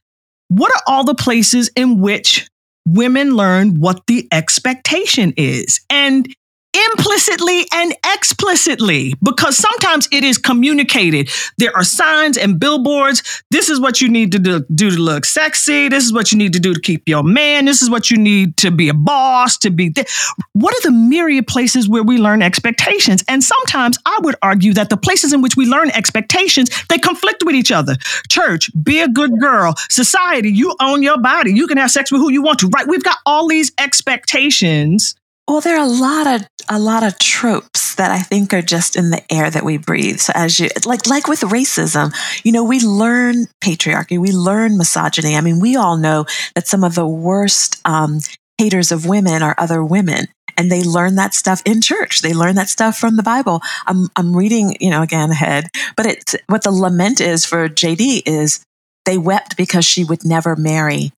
what 0.49 0.71
are 0.71 0.81
all 0.87 1.03
the 1.03 1.15
places 1.15 1.69
in 1.75 1.99
which 1.99 2.47
women 2.85 3.35
learn 3.35 3.79
what 3.79 4.05
the 4.07 4.27
expectation 4.31 5.33
is? 5.37 5.81
And 5.89 6.33
implicitly 6.73 7.65
and 7.73 7.95
explicitly 8.13 9.13
because 9.23 9.57
sometimes 9.57 10.07
it 10.11 10.23
is 10.23 10.37
communicated. 10.37 11.29
There 11.57 11.75
are 11.75 11.83
signs 11.83 12.37
and 12.37 12.59
billboards. 12.59 13.43
This 13.51 13.69
is 13.69 13.79
what 13.79 14.01
you 14.01 14.09
need 14.09 14.31
to 14.31 14.39
do, 14.39 14.65
to 14.75 14.89
look 14.89 15.25
sexy. 15.25 15.89
This 15.89 16.03
is 16.03 16.13
what 16.13 16.31
you 16.31 16.37
need 16.37 16.53
to 16.53 16.59
do 16.59 16.73
to 16.73 16.79
keep 16.79 17.07
your 17.07 17.23
man. 17.23 17.65
This 17.65 17.81
is 17.81 17.89
what 17.89 18.09
you 18.09 18.17
need 18.17 18.57
to 18.57 18.71
be 18.71 18.89
a 18.89 18.93
boss, 18.93 19.57
to 19.59 19.69
be. 19.69 19.91
Th- 19.91 20.07
what 20.53 20.73
are 20.73 20.81
the 20.81 20.91
myriad 20.91 21.47
places 21.47 21.87
where 21.87 22.03
we 22.03 22.17
learn 22.17 22.41
expectations? 22.41 23.23
And 23.27 23.43
sometimes 23.43 23.97
I 24.05 24.19
would 24.23 24.35
argue 24.41 24.73
that 24.73 24.89
the 24.89 24.97
places 24.97 25.33
in 25.33 25.41
which 25.41 25.55
we 25.55 25.65
learn 25.65 25.91
expectations, 25.91 26.69
they 26.89 26.97
conflict 26.97 27.43
with 27.45 27.55
each 27.55 27.71
other. 27.71 27.95
Church, 28.29 28.69
be 28.83 28.99
a 28.99 29.07
good 29.07 29.39
girl. 29.39 29.75
Society, 29.89 30.49
you 30.49 30.75
own 30.79 31.03
your 31.03 31.19
body. 31.19 31.53
You 31.53 31.67
can 31.67 31.77
have 31.77 31.91
sex 31.91 32.11
with 32.11 32.21
who 32.21 32.31
you 32.31 32.41
want 32.41 32.59
to, 32.59 32.67
right? 32.69 32.87
We've 32.87 33.03
got 33.03 33.17
all 33.25 33.47
these 33.47 33.71
expectations 33.77 35.15
well, 35.47 35.61
there 35.61 35.77
are 35.77 35.85
a 35.85 35.89
lot 35.89 36.27
of 36.27 36.47
a 36.69 36.79
lot 36.79 37.03
of 37.03 37.19
tropes 37.19 37.95
that 37.95 38.11
I 38.11 38.19
think 38.19 38.53
are 38.53 38.61
just 38.61 38.95
in 38.95 39.09
the 39.09 39.21
air 39.31 39.49
that 39.49 39.65
we 39.65 39.77
breathe. 39.77 40.19
So 40.19 40.31
as 40.35 40.59
you 40.59 40.69
like 40.85 41.07
like 41.07 41.27
with 41.27 41.41
racism, 41.41 42.13
you 42.43 42.51
know, 42.51 42.63
we 42.63 42.79
learn 42.79 43.47
patriarchy, 43.63 44.17
we 44.17 44.31
learn 44.31 44.77
misogyny. 44.77 45.35
I 45.35 45.41
mean, 45.41 45.59
we 45.59 45.75
all 45.75 45.97
know 45.97 46.25
that 46.55 46.67
some 46.67 46.83
of 46.83 46.95
the 46.95 47.07
worst 47.07 47.81
um, 47.85 48.19
haters 48.57 48.91
of 48.91 49.05
women 49.05 49.43
are 49.43 49.55
other 49.57 49.83
women. 49.83 50.27
And 50.55 50.71
they 50.71 50.83
learn 50.83 51.15
that 51.15 51.33
stuff 51.33 51.63
in 51.65 51.81
church. 51.81 52.21
They 52.21 52.33
learn 52.33 52.53
that 52.55 52.69
stuff 52.69 52.95
from 52.95 53.15
the 53.15 53.23
Bible. 53.23 53.61
I'm, 53.87 54.09
I'm 54.15 54.37
reading, 54.37 54.77
you 54.79 54.91
know, 54.91 55.01
again 55.01 55.31
ahead, 55.31 55.65
but 55.97 56.05
it's 56.05 56.35
what 56.45 56.63
the 56.63 56.71
lament 56.71 57.19
is 57.19 57.43
for 57.43 57.67
JD 57.67 58.21
is 58.27 58.63
they 59.05 59.17
wept 59.17 59.57
because 59.57 59.83
she 59.83 60.03
would 60.03 60.23
never 60.23 60.55
marry 60.55 61.11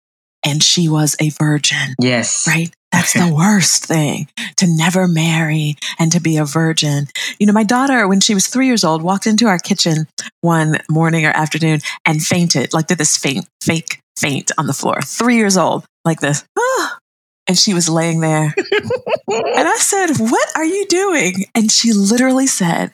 and 0.45 0.63
she 0.63 0.88
was 0.88 1.17
a 1.19 1.31
virgin. 1.31 1.95
Yes. 1.99 2.45
Right? 2.47 2.73
That's 2.95 3.12
the 3.12 3.34
worst 3.36 3.86
thing 3.86 4.29
to 4.55 4.67
never 4.67 5.05
marry 5.05 5.75
and 5.99 6.13
to 6.13 6.21
be 6.21 6.38
a 6.38 6.45
virgin. 6.45 7.08
You 7.39 7.47
know, 7.47 7.53
my 7.53 7.63
daughter, 7.63 8.08
when 8.08 8.21
she 8.21 8.34
was 8.34 8.47
three 8.47 8.67
years 8.67 8.86
old, 8.86 9.01
walked 9.01 9.27
into 9.27 9.47
our 9.47 9.60
kitchen 9.60 10.08
one 10.39 10.77
morning 10.89 11.25
or 11.25 11.31
afternoon 11.31 11.81
and 12.05 12.23
fainted, 12.23 12.73
like 12.73 12.88
did 12.88 12.97
this 12.97 13.17
faint, 13.17 13.47
fake 13.62 13.99
faint 14.15 14.51
on 14.58 14.67
the 14.67 14.73
floor. 14.73 15.01
Three 15.01 15.36
years 15.36 15.58
old, 15.58 15.86
like 16.05 16.21
this. 16.21 16.45
And 17.47 17.55
she 17.55 17.75
was 17.75 17.88
laying 17.88 18.21
there. 18.21 18.55
and 18.58 19.67
I 19.67 19.77
said, 19.77 20.15
What 20.17 20.49
are 20.55 20.65
you 20.65 20.88
doing? 20.88 21.45
And 21.53 21.71
she 21.71 21.93
literally 21.93 22.47
said, 22.47 22.91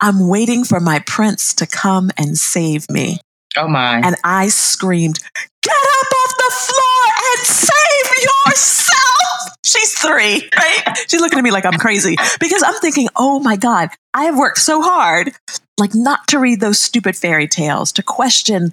I'm 0.00 0.26
waiting 0.26 0.64
for 0.64 0.80
my 0.80 0.98
prince 1.06 1.54
to 1.54 1.68
come 1.68 2.10
and 2.18 2.36
save 2.36 2.90
me. 2.90 3.20
Oh 3.56 3.68
my. 3.68 4.00
And 4.00 4.16
I 4.24 4.48
screamed, 4.48 5.20
Get 5.62 5.72
up 5.72 6.12
off 6.18 6.36
the 6.36 6.50
floor 6.50 7.04
and 7.30 7.46
save 7.46 8.24
yourself. 8.24 8.81
She's 9.64 9.96
three, 9.96 10.48
right? 10.56 10.98
She's 11.08 11.20
looking 11.20 11.38
at 11.38 11.44
me 11.44 11.52
like 11.52 11.64
I'm 11.64 11.78
crazy 11.78 12.16
because 12.40 12.62
I'm 12.64 12.74
thinking, 12.80 13.08
oh 13.16 13.38
my 13.38 13.56
God, 13.56 13.90
I 14.12 14.24
have 14.24 14.36
worked 14.36 14.58
so 14.58 14.82
hard, 14.82 15.32
like 15.78 15.94
not 15.94 16.26
to 16.28 16.38
read 16.38 16.60
those 16.60 16.80
stupid 16.80 17.16
fairy 17.16 17.46
tales, 17.46 17.92
to 17.92 18.02
question 18.02 18.72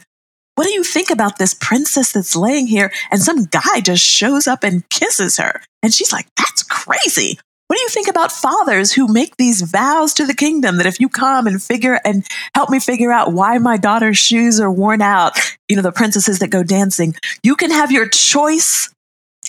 what 0.60 0.66
do 0.66 0.74
you 0.74 0.84
think 0.84 1.10
about 1.10 1.38
this 1.38 1.54
princess 1.54 2.12
that's 2.12 2.36
laying 2.36 2.68
here? 2.68 2.92
And 3.12 3.22
some 3.22 3.46
guy 3.46 3.80
just 3.82 4.04
shows 4.04 4.46
up 4.46 4.66
and 4.66 4.88
kisses 4.90 5.38
her. 5.38 5.62
And 5.82 5.94
she's 5.94 6.12
like, 6.12 6.28
that's 6.36 6.64
crazy. 6.64 7.40
What 7.68 7.78
do 7.78 7.82
you 7.82 7.88
think 7.88 8.10
about 8.10 8.30
fathers 8.30 8.92
who 8.92 9.08
make 9.08 9.38
these 9.38 9.62
vows 9.62 10.14
to 10.16 10.26
the 10.26 10.34
kingdom 10.34 10.76
that 10.76 10.86
if 10.86 11.00
you 11.00 11.08
come 11.08 11.48
and 11.48 11.64
figure 11.64 12.02
and 12.04 12.26
help 12.56 12.70
me 12.70 12.82
figure 12.82 13.10
out 13.10 13.32
why 13.32 13.58
my 13.58 13.78
daughter's 13.78 14.18
shoes 14.18 14.60
are 14.60 14.70
worn 14.70 15.02
out, 15.02 15.40
you 15.70 15.78
know, 15.78 15.82
the 15.82 15.94
princesses 15.94 16.40
that 16.40 16.50
go 16.50 16.62
dancing, 16.62 17.16
you 17.42 17.56
can 17.56 17.72
have 17.72 17.90
your 17.90 18.10
choice 18.10 18.94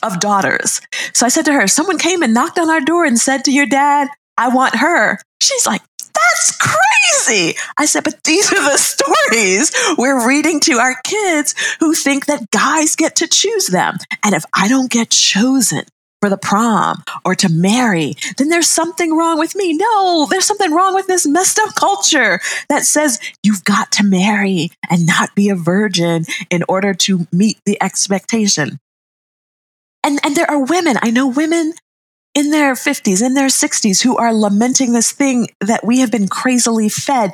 of 0.02 0.20
daughters. 0.20 0.80
So 1.14 1.26
I 1.26 1.28
said 1.28 1.44
to 1.46 1.52
her, 1.52 1.66
someone 1.66 1.98
came 1.98 2.22
and 2.22 2.34
knocked 2.34 2.58
on 2.58 2.70
our 2.70 2.80
door 2.80 3.04
and 3.04 3.18
said 3.18 3.44
to 3.44 3.52
your 3.52 3.66
dad, 3.66 4.08
I 4.36 4.48
want 4.48 4.76
her. 4.76 5.18
She's 5.42 5.66
like, 5.66 5.82
that's 5.98 6.56
crazy. 6.56 7.56
I 7.78 7.86
said, 7.86 8.04
but 8.04 8.22
these 8.24 8.52
are 8.52 8.70
the 8.70 8.76
stories 9.32 9.72
we're 9.98 10.26
reading 10.26 10.60
to 10.60 10.78
our 10.78 10.94
kids 11.04 11.54
who 11.80 11.94
think 11.94 12.26
that 12.26 12.50
guys 12.50 12.96
get 12.96 13.16
to 13.16 13.28
choose 13.28 13.66
them. 13.66 13.96
And 14.24 14.34
if 14.34 14.44
I 14.54 14.68
don't 14.68 14.90
get 14.90 15.10
chosen, 15.10 15.84
for 16.20 16.28
the 16.28 16.36
prom 16.36 17.02
or 17.24 17.34
to 17.34 17.48
marry, 17.48 18.14
then 18.36 18.48
there's 18.48 18.68
something 18.68 19.16
wrong 19.16 19.38
with 19.38 19.56
me. 19.56 19.72
No, 19.72 20.26
there's 20.30 20.44
something 20.44 20.72
wrong 20.72 20.94
with 20.94 21.06
this 21.06 21.26
messed 21.26 21.58
up 21.58 21.74
culture 21.74 22.40
that 22.68 22.84
says 22.84 23.18
you've 23.42 23.64
got 23.64 23.90
to 23.92 24.04
marry 24.04 24.70
and 24.90 25.06
not 25.06 25.34
be 25.34 25.48
a 25.48 25.56
virgin 25.56 26.26
in 26.50 26.62
order 26.68 26.94
to 26.94 27.26
meet 27.32 27.58
the 27.64 27.82
expectation. 27.82 28.78
And, 30.04 30.18
and 30.24 30.36
there 30.36 30.50
are 30.50 30.64
women, 30.64 30.96
I 31.02 31.10
know 31.10 31.26
women 31.26 31.74
in 32.34 32.50
their 32.50 32.74
50s, 32.74 33.24
in 33.24 33.34
their 33.34 33.48
60s, 33.48 34.02
who 34.02 34.16
are 34.16 34.32
lamenting 34.32 34.92
this 34.92 35.12
thing 35.12 35.48
that 35.60 35.84
we 35.84 36.00
have 36.00 36.10
been 36.10 36.28
crazily 36.28 36.88
fed. 36.88 37.32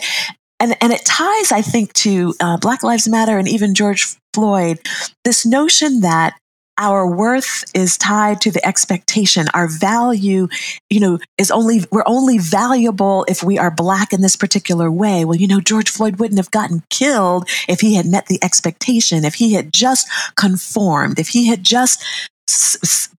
And, 0.58 0.76
and 0.80 0.92
it 0.92 1.04
ties, 1.04 1.52
I 1.52 1.62
think, 1.62 1.92
to 1.94 2.34
uh, 2.40 2.56
Black 2.56 2.82
Lives 2.82 3.08
Matter 3.08 3.38
and 3.38 3.46
even 3.46 3.74
George 3.74 4.16
Floyd, 4.32 4.80
this 5.24 5.44
notion 5.44 6.00
that 6.00 6.38
our 6.78 7.06
worth 7.06 7.64
is 7.74 7.96
tied 7.96 8.40
to 8.42 8.50
the 8.50 8.66
expectation. 8.66 9.46
Our 9.54 9.68
value, 9.68 10.48
you 10.90 11.00
know, 11.00 11.18
is 11.38 11.50
only, 11.50 11.84
we're 11.90 12.04
only 12.06 12.38
valuable 12.38 13.24
if 13.28 13.42
we 13.42 13.58
are 13.58 13.70
black 13.70 14.12
in 14.12 14.20
this 14.20 14.36
particular 14.36 14.90
way. 14.90 15.24
Well, 15.24 15.36
you 15.36 15.46
know, 15.46 15.60
George 15.60 15.88
Floyd 15.88 16.16
wouldn't 16.16 16.38
have 16.38 16.50
gotten 16.50 16.82
killed 16.90 17.48
if 17.68 17.80
he 17.80 17.94
had 17.94 18.06
met 18.06 18.26
the 18.26 18.38
expectation, 18.42 19.24
if 19.24 19.34
he 19.34 19.54
had 19.54 19.72
just 19.72 20.08
conformed, 20.36 21.18
if 21.18 21.28
he 21.28 21.46
had 21.46 21.64
just 21.64 22.04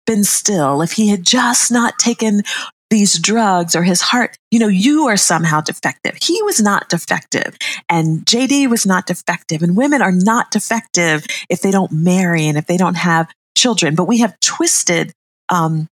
been 0.05 0.23
still, 0.23 0.81
if 0.81 0.93
he 0.93 1.09
had 1.09 1.23
just 1.23 1.71
not 1.71 1.99
taken 1.99 2.41
these 2.89 3.19
drugs 3.19 3.75
or 3.75 3.83
his 3.83 4.01
heart, 4.01 4.37
you 4.49 4.59
know, 4.59 4.67
you 4.67 5.07
are 5.07 5.17
somehow 5.17 5.61
defective. 5.61 6.17
He 6.21 6.41
was 6.43 6.61
not 6.61 6.89
defective 6.89 7.57
and 7.89 8.25
JD 8.25 8.69
was 8.69 8.85
not 8.85 9.05
defective 9.05 9.61
and 9.61 9.75
women 9.75 10.01
are 10.01 10.11
not 10.11 10.51
defective 10.51 11.25
if 11.49 11.61
they 11.61 11.71
don't 11.71 11.91
marry 11.91 12.47
and 12.47 12.57
if 12.57 12.65
they 12.65 12.77
don't 12.77 12.95
have 12.95 13.29
children. 13.57 13.95
But 13.95 14.07
we 14.07 14.19
have 14.19 14.39
twisted, 14.39 15.11
um, 15.49 15.87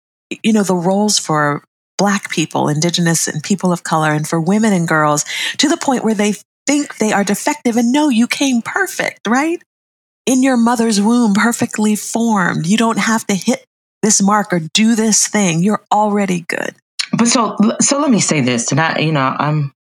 you 0.43 0.53
know, 0.53 0.64
the 0.64 0.75
roles 0.75 1.19
for 1.19 1.62
black 1.97 2.31
people, 2.31 2.69
indigenous 2.69 3.29
and 3.29 3.43
people 3.43 3.73
of 3.73 3.85
color 3.85 4.11
and 4.12 4.27
for 4.27 4.40
women 4.40 4.73
and 4.73 4.88
girls 4.88 5.25
to 5.59 5.69
the 5.69 5.77
point 5.77 6.03
where 6.03 6.14
they 6.14 6.35
think 6.66 6.99
they 6.99 7.12
are 7.12 7.25
defective 7.25 7.77
and 7.77 7.93
no, 7.93 8.09
you 8.09 8.27
came 8.27 8.62
perfect, 8.62 9.27
right? 9.29 9.62
In 10.26 10.42
your 10.42 10.56
mother's 10.56 11.00
womb, 11.00 11.35
perfectly 11.35 11.96
formed. 11.96 12.66
You 12.66 12.76
don't 12.76 12.98
have 12.98 13.26
to 13.26 13.35
hit 13.35 13.64
this 14.02 14.22
mark 14.22 14.52
or 14.52 14.61
do 14.72 14.94
this 14.94 15.26
thing. 15.26 15.62
You're 15.62 15.85
already 15.92 16.42
good. 16.42 16.74
But 17.12 17.28
so 17.28 17.56
so 17.80 17.98
let 17.98 18.11
me 18.11 18.20
say 18.20 18.40
this, 18.40 18.70
and 18.70 18.80
I, 18.80 18.98
you 19.00 19.12
know, 19.12 19.35
I'm 19.38 19.72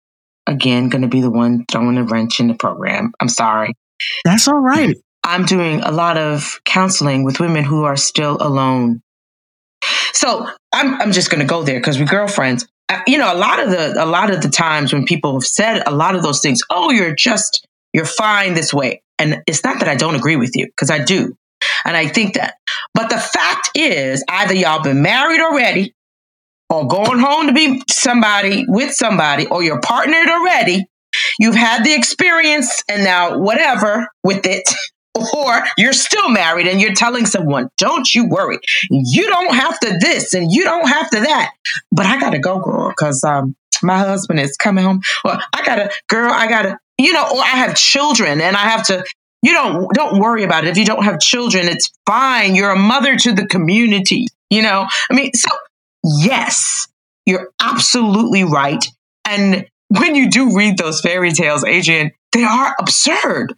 again 0.46 0.88
going 0.88 1.02
to 1.02 1.08
be 1.08 1.20
the 1.20 1.30
one 1.30 1.64
throwing 1.70 1.98
a 1.98 2.04
wrench 2.04 2.40
in 2.40 2.48
the 2.48 2.54
program. 2.54 3.12
I'm 3.20 3.28
sorry. 3.28 3.74
That's 4.24 4.48
all 4.48 4.60
right. 4.60 4.96
I'm 5.24 5.44
doing 5.44 5.80
a 5.82 5.90
lot 5.90 6.16
of 6.16 6.60
counseling 6.64 7.22
with 7.22 7.38
women 7.38 7.64
who 7.64 7.84
are 7.84 7.96
still 7.96 8.38
alone. 8.40 9.02
So 10.14 10.48
I'm 10.72 11.00
I'm 11.00 11.12
just 11.12 11.30
going 11.30 11.40
to 11.40 11.46
go 11.46 11.62
there 11.62 11.78
because 11.78 11.98
we're 11.98 12.06
girlfriends. 12.06 12.66
You 13.06 13.18
know, 13.18 13.32
a 13.32 13.36
lot 13.36 13.62
of 13.62 13.70
the 13.70 14.02
a 14.02 14.06
lot 14.06 14.30
of 14.30 14.40
the 14.40 14.48
times 14.48 14.94
when 14.94 15.04
people 15.04 15.34
have 15.34 15.44
said 15.44 15.82
a 15.86 15.94
lot 15.94 16.14
of 16.14 16.22
those 16.22 16.40
things, 16.40 16.62
oh, 16.70 16.90
you're 16.90 17.14
just 17.14 17.67
you're 17.92 18.04
fine 18.04 18.54
this 18.54 18.72
way, 18.72 19.02
and 19.18 19.42
it's 19.46 19.64
not 19.64 19.80
that 19.80 19.88
I 19.88 19.96
don't 19.96 20.14
agree 20.14 20.36
with 20.36 20.54
you 20.54 20.66
because 20.66 20.90
I 20.90 21.02
do. 21.04 21.36
And 21.84 21.96
I 21.96 22.06
think 22.06 22.34
that. 22.34 22.54
But 22.94 23.10
the 23.10 23.18
fact 23.18 23.70
is, 23.74 24.24
either 24.28 24.54
y'all 24.54 24.82
been 24.82 25.02
married 25.02 25.40
already, 25.40 25.94
or 26.70 26.86
going 26.86 27.18
home 27.18 27.46
to 27.46 27.52
be 27.52 27.82
somebody 27.88 28.64
with 28.68 28.94
somebody, 28.94 29.46
or 29.46 29.62
you're 29.62 29.80
partnered 29.80 30.28
already. 30.28 30.84
You've 31.38 31.54
had 31.54 31.84
the 31.84 31.94
experience 31.94 32.82
and 32.88 33.04
now 33.04 33.38
whatever 33.38 34.08
with 34.22 34.46
it. 34.46 34.68
Or 35.34 35.64
you're 35.76 35.94
still 35.94 36.28
married 36.28 36.68
and 36.68 36.80
you're 36.80 36.94
telling 36.94 37.26
someone, 37.26 37.70
don't 37.76 38.14
you 38.14 38.28
worry. 38.28 38.60
You 38.88 39.26
don't 39.26 39.52
have 39.52 39.76
to 39.80 39.98
this 39.98 40.32
and 40.32 40.52
you 40.52 40.62
don't 40.62 40.88
have 40.88 41.10
to 41.10 41.20
that. 41.20 41.50
But 41.90 42.06
I 42.06 42.20
got 42.20 42.30
to 42.30 42.38
go, 42.38 42.60
girl, 42.60 42.90
because 42.90 43.24
um, 43.24 43.56
my 43.82 43.98
husband 43.98 44.38
is 44.38 44.56
coming 44.56 44.84
home. 44.84 45.00
Or 45.24 45.40
I 45.52 45.64
got 45.64 45.76
to, 45.76 45.90
girl, 46.08 46.30
I 46.32 46.46
got 46.46 46.62
to, 46.62 46.78
you 46.98 47.12
know, 47.12 47.22
or 47.22 47.40
I 47.40 47.56
have 47.56 47.76
children 47.76 48.40
and 48.40 48.56
I 48.56 48.68
have 48.68 48.84
to 48.86 49.04
you 49.42 49.52
don't 49.52 49.88
don't 49.94 50.18
worry 50.18 50.42
about 50.42 50.64
it. 50.64 50.70
If 50.70 50.78
you 50.78 50.84
don't 50.84 51.04
have 51.04 51.20
children 51.20 51.68
it's 51.68 51.90
fine. 52.06 52.54
You're 52.54 52.70
a 52.70 52.78
mother 52.78 53.16
to 53.16 53.32
the 53.32 53.46
community 53.46 54.26
you 54.50 54.62
know? 54.62 54.86
I 55.10 55.14
mean 55.14 55.32
so 55.34 55.50
yes 56.02 56.88
you're 57.24 57.50
absolutely 57.60 58.44
right. 58.44 58.84
And 59.24 59.66
when 59.88 60.14
you 60.14 60.30
do 60.30 60.56
read 60.56 60.78
those 60.78 61.00
fairy 61.00 61.32
tales 61.32 61.62
adriene 61.62 62.10
they 62.32 62.44
are 62.44 62.74
absurd. 62.78 63.54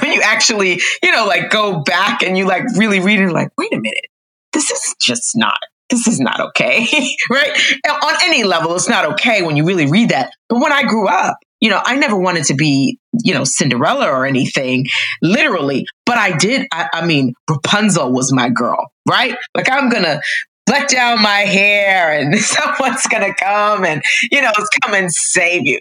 When 0.00 0.12
you 0.12 0.22
actually 0.22 0.80
you 1.02 1.12
know 1.12 1.26
like 1.26 1.50
go 1.50 1.80
back 1.80 2.22
and 2.22 2.38
you 2.38 2.46
like 2.46 2.64
really 2.76 3.00
read 3.00 3.20
it 3.20 3.30
like 3.32 3.50
wait 3.58 3.72
a 3.74 3.80
minute. 3.80 4.06
This 4.52 4.70
is 4.70 4.94
just 5.00 5.36
not 5.36 5.58
this 5.90 6.06
is 6.06 6.20
not 6.20 6.40
okay. 6.40 6.86
Right? 7.30 7.50
On 7.86 8.14
any 8.22 8.44
level 8.44 8.74
it's 8.74 8.88
not 8.88 9.12
okay 9.12 9.42
when 9.42 9.58
you 9.58 9.66
really 9.66 9.90
read 9.90 10.08
that. 10.08 10.32
But 10.48 10.60
when 10.60 10.72
i 10.72 10.84
grew 10.84 11.06
up 11.06 11.36
you 11.62 11.70
know, 11.70 11.80
I 11.84 11.94
never 11.94 12.16
wanted 12.16 12.44
to 12.46 12.54
be, 12.54 12.98
you 13.22 13.32
know, 13.32 13.44
Cinderella 13.44 14.10
or 14.10 14.26
anything, 14.26 14.86
literally, 15.22 15.86
but 16.04 16.18
I 16.18 16.36
did. 16.36 16.66
I, 16.72 16.88
I 16.92 17.06
mean, 17.06 17.34
Rapunzel 17.48 18.10
was 18.10 18.32
my 18.32 18.50
girl, 18.50 18.90
right? 19.08 19.38
Like, 19.54 19.70
I'm 19.70 19.88
going 19.88 20.02
to 20.02 20.20
let 20.68 20.90
down 20.90 21.22
my 21.22 21.38
hair 21.38 22.18
and 22.18 22.36
someone's 22.38 23.06
going 23.06 23.32
to 23.32 23.34
come 23.34 23.84
and, 23.84 24.02
you 24.32 24.42
know, 24.42 24.50
come 24.82 24.92
and 24.92 25.10
save 25.12 25.64
you. 25.64 25.78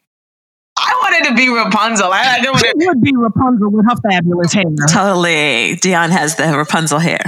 I 0.77 0.99
wanted 1.01 1.29
to 1.29 1.35
be 1.35 1.49
Rapunzel. 1.49 2.11
I, 2.13 2.37
I 2.37 2.41
don't 2.41 2.53
want 2.53 2.79
to. 2.79 2.85
would 2.87 3.01
be 3.01 3.15
Rapunzel 3.15 3.71
with 3.71 3.85
her 3.89 3.95
fabulous 4.07 4.53
hair. 4.53 4.65
Totally. 4.87 5.77
Dion 5.77 6.11
has 6.11 6.35
the 6.35 6.55
Rapunzel 6.55 6.99
hair. 6.99 7.19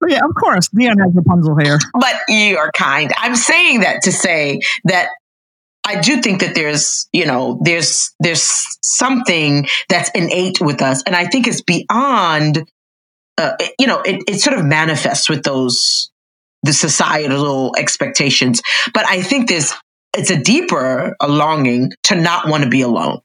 Oh, 0.00 0.06
yeah, 0.08 0.24
of 0.24 0.34
course. 0.36 0.68
Dion 0.68 0.98
has 0.98 1.12
Rapunzel 1.12 1.58
hair. 1.58 1.78
But 1.98 2.14
you 2.28 2.56
are 2.56 2.70
kind. 2.72 3.12
I'm 3.16 3.34
saying 3.34 3.80
that 3.80 4.02
to 4.02 4.12
say 4.12 4.60
that 4.84 5.08
I 5.86 6.00
do 6.00 6.20
think 6.20 6.40
that 6.40 6.54
there's, 6.54 7.08
you 7.12 7.24
know, 7.24 7.60
there's 7.62 8.12
there's 8.18 8.66
something 8.82 9.68
that's 9.88 10.10
innate 10.10 10.60
with 10.60 10.82
us, 10.82 11.02
and 11.06 11.14
I 11.14 11.26
think 11.26 11.46
it's 11.46 11.62
beyond, 11.62 12.68
uh, 13.38 13.52
you 13.78 13.86
know, 13.86 14.00
it, 14.02 14.22
it 14.28 14.40
sort 14.40 14.58
of 14.58 14.64
manifests 14.64 15.28
with 15.28 15.44
those 15.44 16.10
the 16.64 16.72
societal 16.72 17.72
expectations. 17.78 18.60
But 18.92 19.06
I 19.06 19.22
think 19.22 19.48
there's 19.48 19.72
it's 20.16 20.30
a 20.30 20.36
deeper 20.36 21.14
a 21.20 21.28
longing 21.28 21.92
to 22.04 22.16
not 22.16 22.48
want 22.48 22.64
to 22.64 22.68
be 22.68 22.80
alone. 22.80 23.20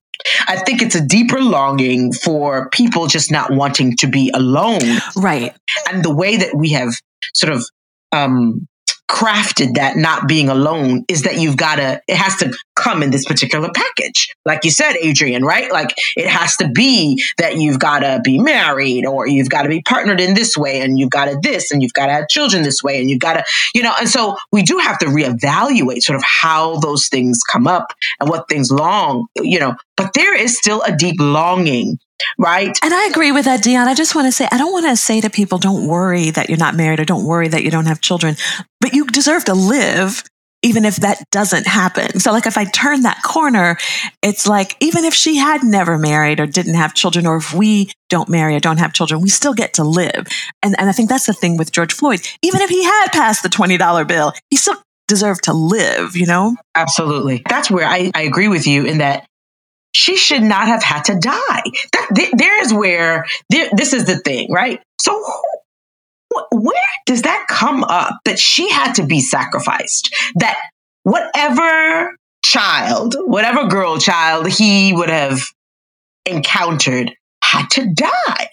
I 0.48 0.58
think 0.58 0.84
it's 0.84 0.94
a 0.94 1.04
deeper 1.04 1.42
longing 1.42 2.14
for 2.14 2.70
people 2.70 3.08
just 3.08 3.32
not 3.32 3.52
wanting 3.52 3.98
to 3.98 4.08
be 4.08 4.30
alone. 4.36 5.00
Right. 5.16 5.56
And 5.90 6.04
the 6.04 6.14
way 6.14 6.38
that 6.38 6.56
we 6.56 6.70
have 6.70 6.94
sort 7.34 7.54
of 7.54 7.66
um, 8.12 8.68
crafted 9.12 9.76
that 9.76 9.98
not 9.98 10.26
being 10.26 10.48
alone 10.48 11.04
is 11.10 11.24
that 11.24 11.38
you've 11.38 11.58
got 11.58 11.76
to, 11.76 12.02
it 12.08 12.16
has 12.16 12.38
to 12.38 12.52
come 12.76 13.04
in 13.04 13.12
this 13.12 13.26
particular 13.26 13.70
package. 13.76 14.34
Like 14.46 14.64
you 14.64 14.72
said, 14.72 14.94
Adriene, 14.94 15.44
right? 15.44 15.72
Like 15.72 15.94
it 16.16 16.28
has 16.28 16.56
to 16.58 16.70
be 16.70 17.22
that 17.38 17.58
you've 17.58 17.78
got 17.78 18.00
to 18.00 18.22
be 18.24 18.40
married 18.40 19.06
or 19.06 19.28
you've 19.28 19.50
got 19.50 19.64
to 19.64 19.70
be 19.70 19.82
partnered 19.82 20.22
in 20.22 20.34
this 20.34 20.56
way 20.56 20.80
and 20.80 20.98
you've 20.98 21.10
got 21.10 21.26
to 21.26 21.38
this 21.42 21.72
and 21.72 21.84
you've 21.84 21.94
got 21.94 22.06
to 22.06 22.14
have 22.14 22.30
children 22.30 22.64
this 22.64 22.82
way 22.82 23.00
and 23.02 23.10
you've 23.10 23.20
got 23.20 23.34
to, 23.34 23.44
you 23.76 23.84
know, 23.84 23.94
and 24.00 24.08
so 24.08 24.38
we 24.52 24.64
do 24.64 24.78
have 24.78 24.98
to 25.00 25.08
reevaluate 25.08 26.02
sort 26.02 26.16
of 26.16 26.24
how 26.24 26.78
those 26.78 27.10
things 27.10 27.42
come 27.44 27.68
up 27.68 27.94
and 28.22 28.30
what 28.30 28.48
things 28.48 28.72
long, 28.72 29.28
you 29.36 29.60
know, 29.60 29.76
but 29.98 30.14
there 30.14 30.36
is 30.36 30.58
still 30.58 30.82
a 30.84 30.96
deep 30.96 31.18
longing 31.20 32.00
right? 32.38 32.78
And 32.84 32.94
I 32.94 33.08
agree 33.08 33.32
with 33.32 33.46
that, 33.46 33.64
Dion. 33.64 33.88
I 33.88 33.94
just 33.94 34.16
want 34.16 34.28
to 34.28 34.32
say, 34.32 34.48
I 34.52 34.58
don't 34.58 34.72
want 34.72 34.86
to 34.88 34.96
say 34.96 35.22
to 35.22 35.30
people, 35.30 35.58
don't 35.58 35.88
worry 35.88 36.30
that 36.32 36.50
you're 36.50 36.58
not 36.58 36.76
married 36.76 37.00
or 37.00 37.06
don't 37.06 37.26
worry 37.26 37.48
that 37.48 37.64
you 37.64 37.72
don't 37.72 37.86
have 37.86 38.02
children, 38.02 38.36
but 38.80 38.94
you 38.94 39.06
deserve 39.08 39.46
to 39.46 39.54
live 39.54 40.24
even 40.64 40.86
if 40.86 40.98
that 40.98 41.24
doesn't 41.32 41.66
happen. 41.66 42.20
So, 42.20 42.32
like, 42.32 42.46
if 42.46 42.58
I 42.58 42.66
turn 42.66 43.02
that 43.02 43.22
corner, 43.24 43.78
it's 44.22 44.48
like, 44.48 44.76
even 44.80 45.06
if 45.06 45.14
she 45.14 45.38
had 45.38 45.64
never 45.64 45.98
married 45.98 46.40
or 46.40 46.46
didn't 46.46 46.76
have 46.76 46.94
children, 46.94 47.26
or 47.26 47.38
if 47.38 47.54
we 47.54 47.92
don't 48.10 48.30
marry 48.30 48.56
or 48.56 48.60
don't 48.60 48.78
have 48.78 48.94
children, 48.94 49.22
we 49.22 49.30
still 49.30 49.54
get 49.54 49.74
to 49.76 49.84
live. 49.84 50.28
And, 50.62 50.76
and 50.80 50.90
I 50.90 50.92
think 50.92 51.10
that's 51.10 51.26
the 51.26 51.34
thing 51.34 51.58
with 51.58 51.72
George 51.72 51.94
Floyd. 51.94 52.22
Even 52.44 52.62
if 52.62 52.70
he 52.70 52.84
had 52.84 53.08
passed 53.08 53.44
the 53.44 53.50
$20 53.50 54.08
bill, 54.08 54.34
he 54.50 54.58
still 54.58 54.76
deserved 55.08 55.44
to 55.46 55.54
live, 55.54 56.16
you 56.16 56.26
know? 56.26 56.56
Absolutely. 56.76 57.42
That's 57.50 57.70
where 57.70 57.86
I, 57.86 58.12
I 58.14 58.22
agree 58.22 58.48
with 58.48 58.68
you 58.68 58.86
in 58.86 59.00
that 59.00 59.26
she 59.94 60.16
should 60.16 60.44
not 60.44 60.68
have 60.68 60.84
had 60.84 61.06
to 61.06 61.16
die. 61.16 61.64
That, 61.94 62.08
th- 62.16 62.34
there 62.38 62.62
is 62.62 62.74
where 62.74 63.26
there, 63.50 63.70
this 63.76 63.94
is 63.94 64.06
the 64.06 64.18
thing, 64.18 64.52
right? 64.52 64.80
So 65.00 65.22
wh- 66.34 66.52
where 66.52 66.82
does 67.06 67.24
that 67.24 67.46
come 67.50 67.84
up 67.84 68.20
that 68.26 68.40
she 68.40 68.70
had 68.70 68.94
to 68.94 69.06
be 69.06 69.20
sacrificed? 69.20 70.14
That 70.36 70.58
whatever 71.04 72.16
child, 72.44 73.16
whatever 73.20 73.68
girl 73.68 73.98
child 73.98 74.48
he 74.48 74.94
would 74.94 75.10
have 75.10 75.42
encountered 76.26 77.14
had 77.44 77.68
to 77.72 77.94
die. 77.94 78.50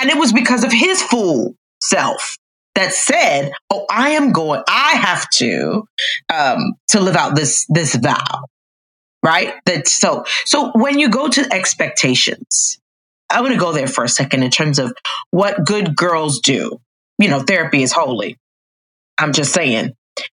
And 0.00 0.10
it 0.10 0.18
was 0.18 0.32
because 0.32 0.64
of 0.64 0.72
his 0.72 1.02
fool 1.02 1.54
self 1.80 2.36
that 2.74 2.92
said, 2.92 3.52
"Oh, 3.70 3.86
I 3.90 4.10
am 4.10 4.32
going. 4.32 4.62
I 4.66 4.92
have 4.94 5.28
to 5.36 5.84
um, 6.32 6.74
to 6.88 7.00
live 7.00 7.16
out 7.16 7.34
this 7.34 7.66
this 7.68 7.94
vow." 7.94 8.44
Right? 9.22 9.54
That 9.66 9.88
so 9.88 10.24
so 10.44 10.72
when 10.72 10.98
you 10.98 11.08
go 11.08 11.28
to 11.28 11.52
expectations, 11.52 12.78
I 13.30 13.40
want 13.40 13.54
to 13.54 13.58
go 13.60 13.72
there 13.72 13.86
for 13.86 14.04
a 14.04 14.08
second 14.08 14.42
in 14.42 14.50
terms 14.50 14.78
of 14.78 14.92
what 15.30 15.64
good 15.64 15.96
girls 15.96 16.40
do. 16.40 16.80
You 17.18 17.28
know, 17.28 17.40
therapy 17.40 17.82
is 17.82 17.92
holy. 17.92 18.38
I'm 19.18 19.32
just 19.32 19.52
saying, 19.52 19.92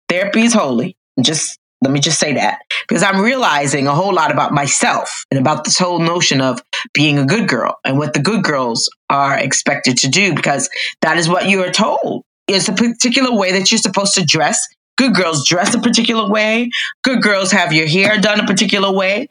therapy 0.08 0.42
is 0.42 0.52
holy. 0.52 0.96
Just 1.20 1.58
let 1.82 1.92
me 1.92 2.00
just 2.00 2.20
say 2.20 2.34
that 2.34 2.60
because 2.88 3.02
I'm 3.02 3.20
realizing 3.20 3.86
a 3.86 3.94
whole 3.94 4.14
lot 4.14 4.30
about 4.30 4.52
myself 4.52 5.24
and 5.30 5.40
about 5.40 5.64
this 5.64 5.78
whole 5.78 5.98
notion 5.98 6.40
of 6.40 6.62
being 6.94 7.18
a 7.18 7.26
good 7.26 7.48
girl 7.48 7.78
and 7.84 7.98
what 7.98 8.14
the 8.14 8.20
good 8.20 8.44
girls 8.44 8.88
are 9.10 9.36
expected 9.36 9.98
to 9.98 10.08
do 10.08 10.32
because 10.32 10.70
that 11.00 11.18
is 11.18 11.28
what 11.28 11.48
you 11.48 11.62
are 11.62 11.72
told. 11.72 12.24
It's 12.46 12.68
a 12.68 12.72
particular 12.72 13.34
way 13.34 13.52
that 13.52 13.70
you're 13.70 13.78
supposed 13.78 14.14
to 14.14 14.24
dress 14.24 14.64
Good 14.96 15.14
girls 15.14 15.46
dress 15.46 15.74
a 15.74 15.80
particular 15.80 16.28
way. 16.28 16.70
Good 17.02 17.22
girls 17.22 17.50
have 17.52 17.72
your 17.72 17.86
hair 17.86 18.18
done 18.18 18.40
a 18.40 18.46
particular 18.46 18.92
way. 18.92 19.28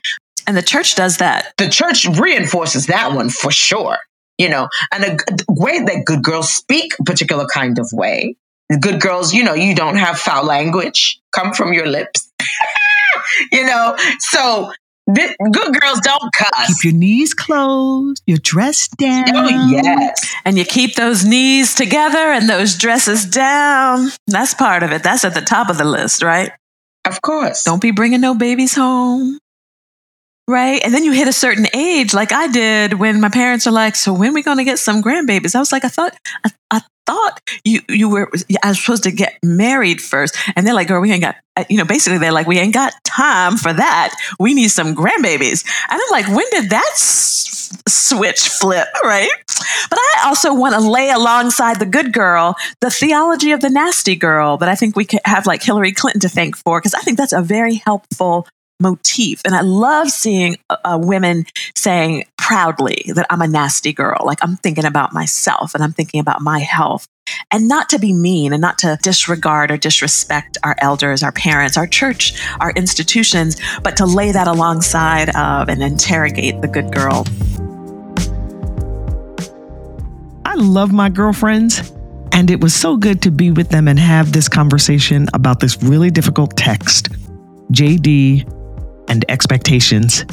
And 0.48 0.58
the 0.58 0.62
church 0.62 0.96
does 0.96 1.18
that. 1.18 1.54
The 1.58 1.70
church 1.70 2.06
reinforces 2.06 2.88
that 2.88 3.14
one 3.14 3.30
for 3.30 3.52
sure. 3.52 3.98
you 4.38 4.50
know, 4.50 4.68
and 4.92 5.04
a, 5.04 5.18
way 5.52 5.80
that 5.84 6.04
good 6.06 6.24
girls 6.24 6.50
speak 6.50 6.94
a 7.00 7.04
particular 7.04 7.46
kind 7.46 7.78
of 7.78 7.88
way. 7.94 8.36
Good 8.80 9.00
girls, 9.00 9.34
you 9.34 9.44
know, 9.44 9.54
you 9.54 9.76
don't 9.76 9.98
have 9.98 10.18
foul 10.18 10.46
language 10.46 11.20
come 11.32 11.54
from 11.54 11.74
your 11.74 11.86
lips. 11.86 12.32
you 13.52 13.66
know, 13.66 13.96
so 14.20 14.72
th- 15.16 15.36
good 15.52 15.80
girls 15.80 16.00
don't 16.02 16.34
cuss. 16.34 16.68
Keep 16.68 16.84
your 16.92 16.94
knees 17.00 17.34
closed, 17.34 18.22
your 18.26 18.38
dress 18.40 18.88
down. 18.90 19.36
Oh 19.36 19.48
yes, 19.70 20.36
And 20.46 20.58
you 20.58 20.66
keep 20.66 20.96
those 20.96 21.24
knees 21.26 21.74
together 21.76 22.18
and 22.32 22.50
those 22.50 22.76
dresses 22.78 23.26
down. 23.26 24.10
That's 24.28 24.54
part 24.54 24.84
of 24.84 24.92
it. 24.92 25.04
That's 25.04 25.24
at 25.26 25.34
the 25.34 25.42
top 25.42 25.70
of 25.70 25.78
the 25.78 25.86
list, 25.86 26.22
right? 26.24 26.52
of 27.06 27.22
course. 27.22 27.64
Don't 27.64 27.82
be 27.82 27.90
bringing 27.92 28.22
no 28.22 28.36
babies 28.36 28.76
home. 28.76 29.40
Right. 30.48 30.82
And 30.84 30.94
then 30.94 31.04
you 31.04 31.12
hit 31.14 31.28
a 31.28 31.34
certain 31.34 31.68
age, 31.74 32.14
like 32.14 32.32
I 32.32 32.48
did 32.48 32.96
when 32.96 33.22
my 33.22 33.30
parents 33.30 33.68
are 33.68 33.72
like, 33.72 33.96
So 33.96 34.12
when 34.14 34.34
we 34.34 34.44
going 34.44 34.58
to 34.58 34.64
get 34.64 34.80
some 34.80 35.02
grandbabies? 35.02 35.56
I 35.56 35.60
was 35.60 35.72
like, 35.72 35.86
I 35.86 35.88
thought, 35.88 36.14
I, 36.44 36.50
I 36.72 36.82
thought 37.06 37.40
you, 37.64 37.80
you 37.88 38.10
were, 38.10 38.30
I 38.64 38.70
was 38.70 38.82
supposed 38.82 39.04
to 39.04 39.12
get 39.12 39.38
married 39.44 40.02
first. 40.02 40.36
And 40.56 40.66
they're 40.68 40.74
like, 40.74 40.88
Girl, 40.88 41.00
we 41.00 41.12
ain't 41.12 41.22
got, 41.22 41.36
uh, 41.56 41.64
you 41.70 41.78
know, 41.78 41.86
basically 41.86 42.18
they're 42.18 42.34
like, 42.34 42.48
We 42.48 42.58
ain't 42.60 42.74
got 42.74 42.94
time 43.06 43.56
for 43.56 43.72
that. 43.72 44.14
We 44.40 44.54
need 44.54 44.70
some 44.70 44.94
grandbabies. 44.96 45.64
And 45.90 46.02
I'm 46.02 46.12
like, 46.12 46.28
When 46.28 46.46
did 46.52 46.70
that 46.72 46.90
s- 46.94 47.82
switch 47.88 48.50
flip? 48.50 48.88
Right. 49.04 49.30
But 49.90 50.00
I 50.00 50.24
also 50.26 50.54
want 50.54 50.74
to 50.76 50.82
lay 50.82 51.12
alongside 51.12 51.80
the 51.80 51.86
good 51.86 52.14
girl 52.14 52.56
the 52.82 52.90
theology 52.90 53.52
of 53.52 53.62
the 53.62 53.70
nasty 53.70 54.16
girl 54.16 54.58
that 54.58 54.70
I 54.70 54.76
think 54.76 54.96
we 54.96 55.08
have 55.26 55.46
like 55.46 55.62
Hillary 55.64 55.92
Clinton 55.92 56.22
to 56.22 56.30
thank 56.30 56.56
for, 56.58 56.80
because 56.80 56.94
I 56.94 57.00
think 57.00 57.18
that's 57.18 57.34
a 57.34 57.42
very 57.42 57.76
helpful 57.76 58.48
motif. 58.82 59.42
And 59.46 59.56
I 59.56 59.62
love 59.62 60.10
seeing 60.10 60.58
uh, 60.70 60.78
uh, 60.84 61.00
women 61.02 61.46
saying 61.76 62.26
proudly 62.38 63.06
that 63.14 63.28
I'm 63.30 63.42
a 63.42 63.48
nasty 63.48 63.94
girl. 63.94 64.18
Like 64.26 64.40
I'm 64.42 64.58
thinking 64.58 64.86
about 64.86 65.14
myself 65.14 65.74
and 65.76 65.84
I'm 65.84 65.94
thinking 65.94 66.20
about 66.20 66.42
my 66.42 66.60
health. 66.60 67.08
And 67.52 67.68
not 67.68 67.88
to 67.90 68.00
be 68.00 68.14
mean 68.14 68.52
and 68.52 68.62
not 68.62 68.78
to 68.80 68.98
disregard 69.02 69.72
or 69.72 69.78
disrespect 69.78 70.58
our 70.64 70.76
elders, 70.80 71.24
our 71.24 71.32
parents, 71.32 71.78
our 71.78 71.88
church, 71.88 72.34
our 72.60 72.72
institutions, 72.72 73.58
but 73.84 73.96
to 73.98 74.06
lay 74.06 74.32
that 74.32 74.48
alongside 74.48 75.30
of 75.36 75.70
and 75.70 75.82
interrogate 75.82 76.62
the 76.62 76.68
good 76.68 76.92
girl. 76.92 77.26
I 80.44 80.56
love 80.56 80.92
my 80.92 81.08
girlfriends, 81.08 81.94
and 82.34 82.52
it 82.52 82.60
was 82.60 82.74
so 82.74 82.98
good 82.98 83.22
to 83.22 83.32
be 83.32 83.52
with 83.52 83.70
them 83.70 83.88
and 83.88 83.98
have 83.98 84.34
this 84.34 84.50
conversation 84.50 85.28
about 85.34 85.62
this 85.62 85.82
really 85.82 86.12
difficult 86.12 86.58
text, 86.58 87.10
JD 87.72 88.61
and 89.08 89.26
expectations. 89.30 90.26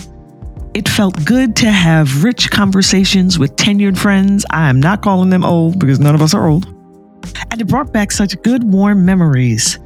It 0.74 0.88
felt 0.88 1.24
good 1.24 1.57
to 1.57 1.70
have 1.70 2.22
rich 2.22 2.50
conversations 2.50 3.38
with 3.38 3.57
tenured 3.57 3.98
friends. 3.98 4.44
I 4.50 4.68
am 4.68 4.81
not 4.81 5.02
calling 5.02 5.31
them 5.31 5.44
old 5.44 5.78
because 5.78 5.98
none 5.98 6.14
of 6.14 6.22
us 6.22 6.35
are 6.35 6.48
old. 6.48 6.66
And 7.50 7.61
it 7.61 7.66
brought 7.66 7.92
back 7.92 8.12
such 8.12 8.40
good, 8.42 8.64
warm 8.64 9.04
memories. 9.04 9.78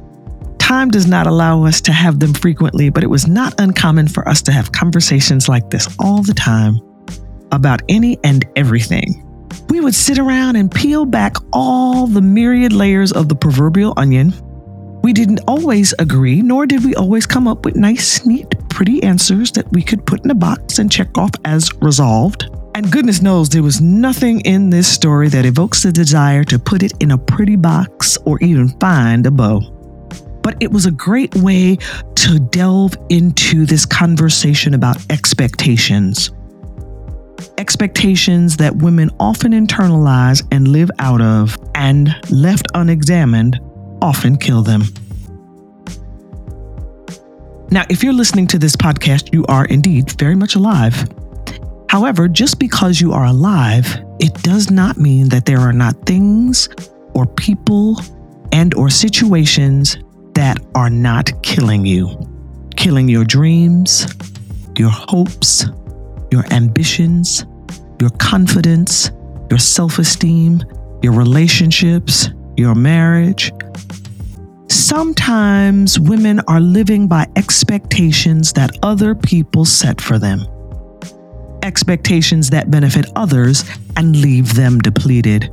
Time 0.59 0.89
does 0.89 1.07
not 1.07 1.27
allow 1.27 1.65
us 1.65 1.81
to 1.81 1.91
have 1.91 2.19
them 2.19 2.33
frequently, 2.33 2.89
but 2.89 3.03
it 3.03 3.09
was 3.09 3.27
not 3.27 3.59
uncommon 3.59 4.07
for 4.07 4.27
us 4.27 4.41
to 4.43 4.51
have 4.51 4.71
conversations 4.71 5.49
like 5.49 5.69
this 5.69 5.87
all 5.99 6.21
the 6.21 6.33
time 6.33 6.79
about 7.51 7.81
any 7.89 8.17
and 8.23 8.45
everything. 8.55 9.27
We 9.69 9.79
would 9.79 9.95
sit 9.95 10.19
around 10.19 10.55
and 10.55 10.71
peel 10.71 11.05
back 11.05 11.35
all 11.51 12.07
the 12.07 12.21
myriad 12.21 12.73
layers 12.73 13.11
of 13.11 13.29
the 13.29 13.35
proverbial 13.35 13.93
onion. 13.97 14.33
We 15.03 15.13
didn't 15.13 15.41
always 15.47 15.93
agree, 15.99 16.41
nor 16.41 16.65
did 16.65 16.85
we 16.85 16.95
always 16.95 17.25
come 17.25 17.47
up 17.47 17.65
with 17.65 17.75
nice, 17.75 18.25
neat, 18.25 18.47
pretty 18.73 19.01
answers 19.03 19.51
that 19.51 19.71
we 19.71 19.81
could 19.81 20.05
put 20.05 20.25
in 20.25 20.31
a 20.31 20.35
box 20.35 20.79
and 20.79 20.91
check 20.91 21.17
off 21.17 21.31
as 21.45 21.69
resolved. 21.81 22.49
And 22.75 22.91
goodness 22.91 23.21
knows 23.21 23.49
there 23.49 23.61
was 23.61 23.81
nothing 23.81 24.41
in 24.41 24.69
this 24.69 24.91
story 24.91 25.29
that 25.29 25.45
evokes 25.45 25.83
the 25.83 25.91
desire 25.91 26.43
to 26.45 26.57
put 26.57 26.81
it 26.81 26.93
in 26.99 27.11
a 27.11 27.17
pretty 27.17 27.55
box 27.55 28.17
or 28.25 28.39
even 28.41 28.69
find 28.79 29.25
a 29.27 29.31
bow. 29.31 29.61
But 30.41 30.57
it 30.59 30.71
was 30.71 30.85
a 30.85 30.91
great 30.91 31.35
way 31.35 31.77
to 32.15 32.39
delve 32.39 32.95
into 33.09 33.65
this 33.65 33.85
conversation 33.85 34.73
about 34.73 34.97
expectations 35.09 36.31
expectations 37.57 38.57
that 38.57 38.75
women 38.75 39.09
often 39.19 39.51
internalize 39.51 40.45
and 40.51 40.67
live 40.67 40.89
out 40.99 41.21
of, 41.21 41.57
and 41.75 42.13
left 42.29 42.67
unexamined, 42.73 43.59
often 44.01 44.37
kill 44.37 44.63
them. 44.63 44.83
Now, 47.73 47.85
if 47.89 48.03
you're 48.03 48.13
listening 48.13 48.45
to 48.49 48.59
this 48.59 48.75
podcast, 48.75 49.33
you 49.33 49.43
are 49.47 49.65
indeed 49.65 50.11
very 50.19 50.35
much 50.35 50.53
alive. 50.53 51.09
However, 51.89 52.27
just 52.27 52.59
because 52.59 53.01
you 53.01 53.13
are 53.13 53.25
alive, 53.25 53.99
it 54.19 54.31
does 54.43 54.69
not 54.69 54.97
mean 54.97 55.29
that 55.29 55.47
there 55.47 55.57
are 55.57 55.73
not 55.73 55.95
things 56.05 56.69
or 57.15 57.25
people 57.25 57.99
and 58.51 58.75
or 58.75 58.91
situations 58.91 59.97
that 60.35 60.59
are 60.75 60.91
not 60.91 61.31
killing 61.41 61.83
you. 61.83 62.15
Killing 62.75 63.09
your 63.09 63.25
dreams, 63.25 64.05
your 64.77 64.91
hopes, 64.91 65.65
your 66.31 66.45
ambitions, 66.53 67.43
your 67.99 68.11
confidence, 68.19 69.09
your 69.49 69.57
self 69.57 69.97
esteem, 69.97 70.61
your 71.01 71.13
relationships, 71.13 72.29
your 72.55 72.75
marriage. 72.75 73.51
Sometimes 74.95 75.99
women 75.99 76.39
are 76.41 76.59
living 76.59 77.07
by 77.07 77.25
expectations 77.35 78.53
that 78.53 78.77
other 78.83 79.15
people 79.15 79.65
set 79.65 79.99
for 79.99 80.19
them, 80.19 80.45
expectations 81.63 82.51
that 82.51 82.69
benefit 82.69 83.07
others 83.15 83.65
and 83.97 84.15
leave 84.15 84.53
them 84.53 84.77
depleted, 84.77 85.51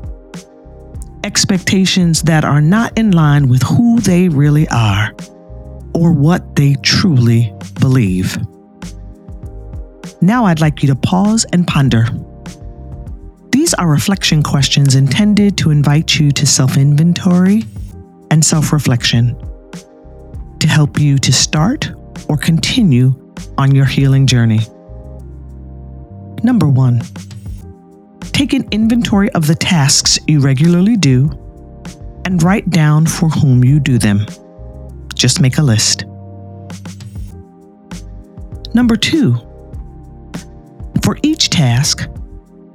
expectations 1.24 2.20
that 2.24 2.44
are 2.44 2.61
not 2.61 2.98
in 2.98 3.12
line 3.12 3.48
with 3.48 3.62
who 3.62 3.98
they 4.00 4.29
really 4.29 4.68
are 4.68 5.14
or 5.94 6.12
what 6.12 6.55
they 6.55 6.74
truly 6.83 7.50
believe. 7.81 8.37
Now 10.20 10.44
I'd 10.44 10.61
like 10.61 10.83
you 10.83 10.88
to 10.88 10.96
pause 10.96 11.46
and 11.50 11.66
ponder. 11.66 12.05
These 13.53 13.72
are 13.72 13.88
reflection 13.88 14.42
questions 14.42 14.96
intended 14.96 15.57
to 15.57 15.70
invite 15.70 16.18
you 16.18 16.31
to 16.31 16.46
self 16.46 16.76
inventory 16.76 17.62
and 18.30 18.44
self 18.44 18.72
reflection 18.72 19.36
to 20.58 20.68
help 20.68 20.98
you 20.98 21.18
to 21.18 21.32
start 21.32 21.90
or 22.28 22.36
continue 22.36 23.14
on 23.58 23.74
your 23.74 23.86
healing 23.86 24.26
journey. 24.26 24.60
Number 26.42 26.68
one, 26.68 27.02
take 28.32 28.52
an 28.52 28.68
inventory 28.70 29.30
of 29.32 29.46
the 29.46 29.54
tasks 29.54 30.18
you 30.26 30.40
regularly 30.40 30.96
do 30.96 31.30
and 32.24 32.42
write 32.42 32.70
down 32.70 33.06
for 33.06 33.28
whom 33.28 33.64
you 33.64 33.80
do 33.80 33.98
them. 33.98 34.24
Just 35.14 35.40
make 35.40 35.58
a 35.58 35.62
list. 35.62 36.04
Number 38.74 38.96
two, 38.96 39.34
for 41.02 41.18
each 41.22 41.50
task, 41.50 42.08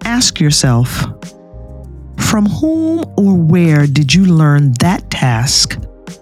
ask 0.03 0.39
yourself 0.39 1.05
from 2.19 2.45
whom 2.45 3.05
or 3.17 3.35
where 3.35 3.87
did 3.87 4.13
you 4.13 4.25
learn 4.25 4.73
that 4.79 5.09
task 5.09 5.77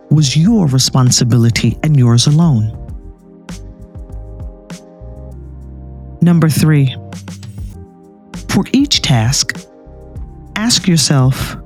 was 0.10 0.38
your 0.38 0.67
responsibility 0.67 1.77
and 1.84 1.97
yours 1.97 2.27
alone? 2.27 2.79
Number 6.21 6.49
three, 6.49 6.95
for 8.49 8.63
each 8.71 9.01
task, 9.01 9.58
ask 10.56 10.88
yourself 10.88 11.58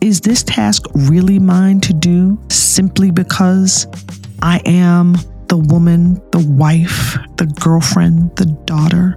is 0.00 0.20
this 0.20 0.42
task 0.42 0.84
really 0.94 1.38
mine 1.38 1.80
to 1.80 1.94
do 1.94 2.38
simply 2.50 3.10
because 3.10 3.86
I 4.42 4.60
am 4.66 5.14
the 5.48 5.56
woman, 5.56 6.20
the 6.30 6.46
wife, 6.46 7.16
the 7.38 7.46
girlfriend, 7.46 8.36
the 8.36 8.44
daughter? 8.66 9.16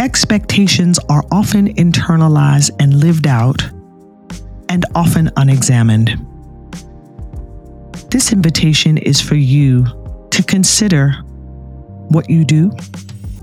Expectations 0.00 0.98
are 1.10 1.22
often 1.30 1.74
internalized 1.74 2.70
and 2.80 2.94
lived 2.94 3.26
out, 3.26 3.62
and 4.70 4.86
often 4.94 5.28
unexamined. 5.36 6.18
This 8.10 8.32
invitation 8.32 8.96
is 8.96 9.20
for 9.20 9.34
you 9.34 9.84
to 10.30 10.42
consider 10.42 11.10
what 12.08 12.30
you 12.30 12.46
do, 12.46 12.70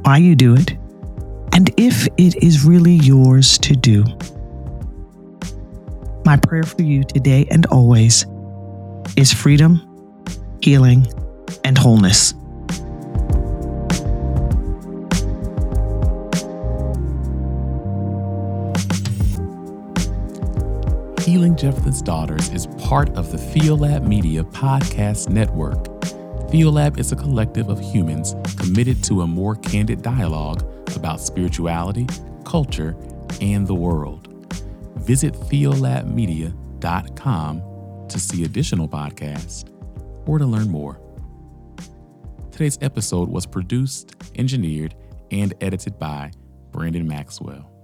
why 0.01 0.17
you 0.17 0.35
do 0.35 0.55
it, 0.55 0.71
and 1.53 1.69
if 1.77 2.07
it 2.17 2.41
is 2.43 2.65
really 2.65 2.95
yours 2.95 3.59
to 3.59 3.75
do. 3.75 4.03
My 6.25 6.37
prayer 6.37 6.63
for 6.63 6.81
you 6.81 7.03
today 7.03 7.45
and 7.51 7.67
always 7.67 8.25
is 9.15 9.31
freedom, 9.31 9.79
healing, 10.63 11.05
and 11.63 11.77
wholeness. 11.77 12.33
Healing 21.37 21.55
Jephthah's 21.55 22.01
Daughters 22.01 22.49
is 22.49 22.65
part 22.79 23.15
of 23.15 23.31
the 23.31 23.37
Feolab 23.37 24.07
Media 24.07 24.43
Podcast 24.43 25.29
Network. 25.29 25.77
Feolab 26.49 26.97
is 26.97 27.11
a 27.11 27.15
collective 27.15 27.69
of 27.69 27.79
humans 27.79 28.33
committed 28.57 29.03
to 29.03 29.21
a 29.21 29.27
more 29.27 29.55
candid 29.55 30.01
dialogue 30.01 30.67
about 30.95 31.21
spirituality, 31.21 32.07
culture, 32.43 32.95
and 33.39 33.67
the 33.67 33.75
world. 33.75 34.27
Visit 34.95 35.35
feolabmedia.com 35.35 38.07
to 38.09 38.19
see 38.19 38.43
additional 38.43 38.89
podcasts 38.89 39.69
or 40.25 40.39
to 40.39 40.45
learn 40.47 40.71
more. 40.71 40.99
Today's 42.49 42.79
episode 42.81 43.29
was 43.29 43.45
produced, 43.45 44.15
engineered, 44.37 44.95
and 45.29 45.53
edited 45.61 45.99
by 45.99 46.31
Brandon 46.71 47.07
Maxwell. 47.07 47.76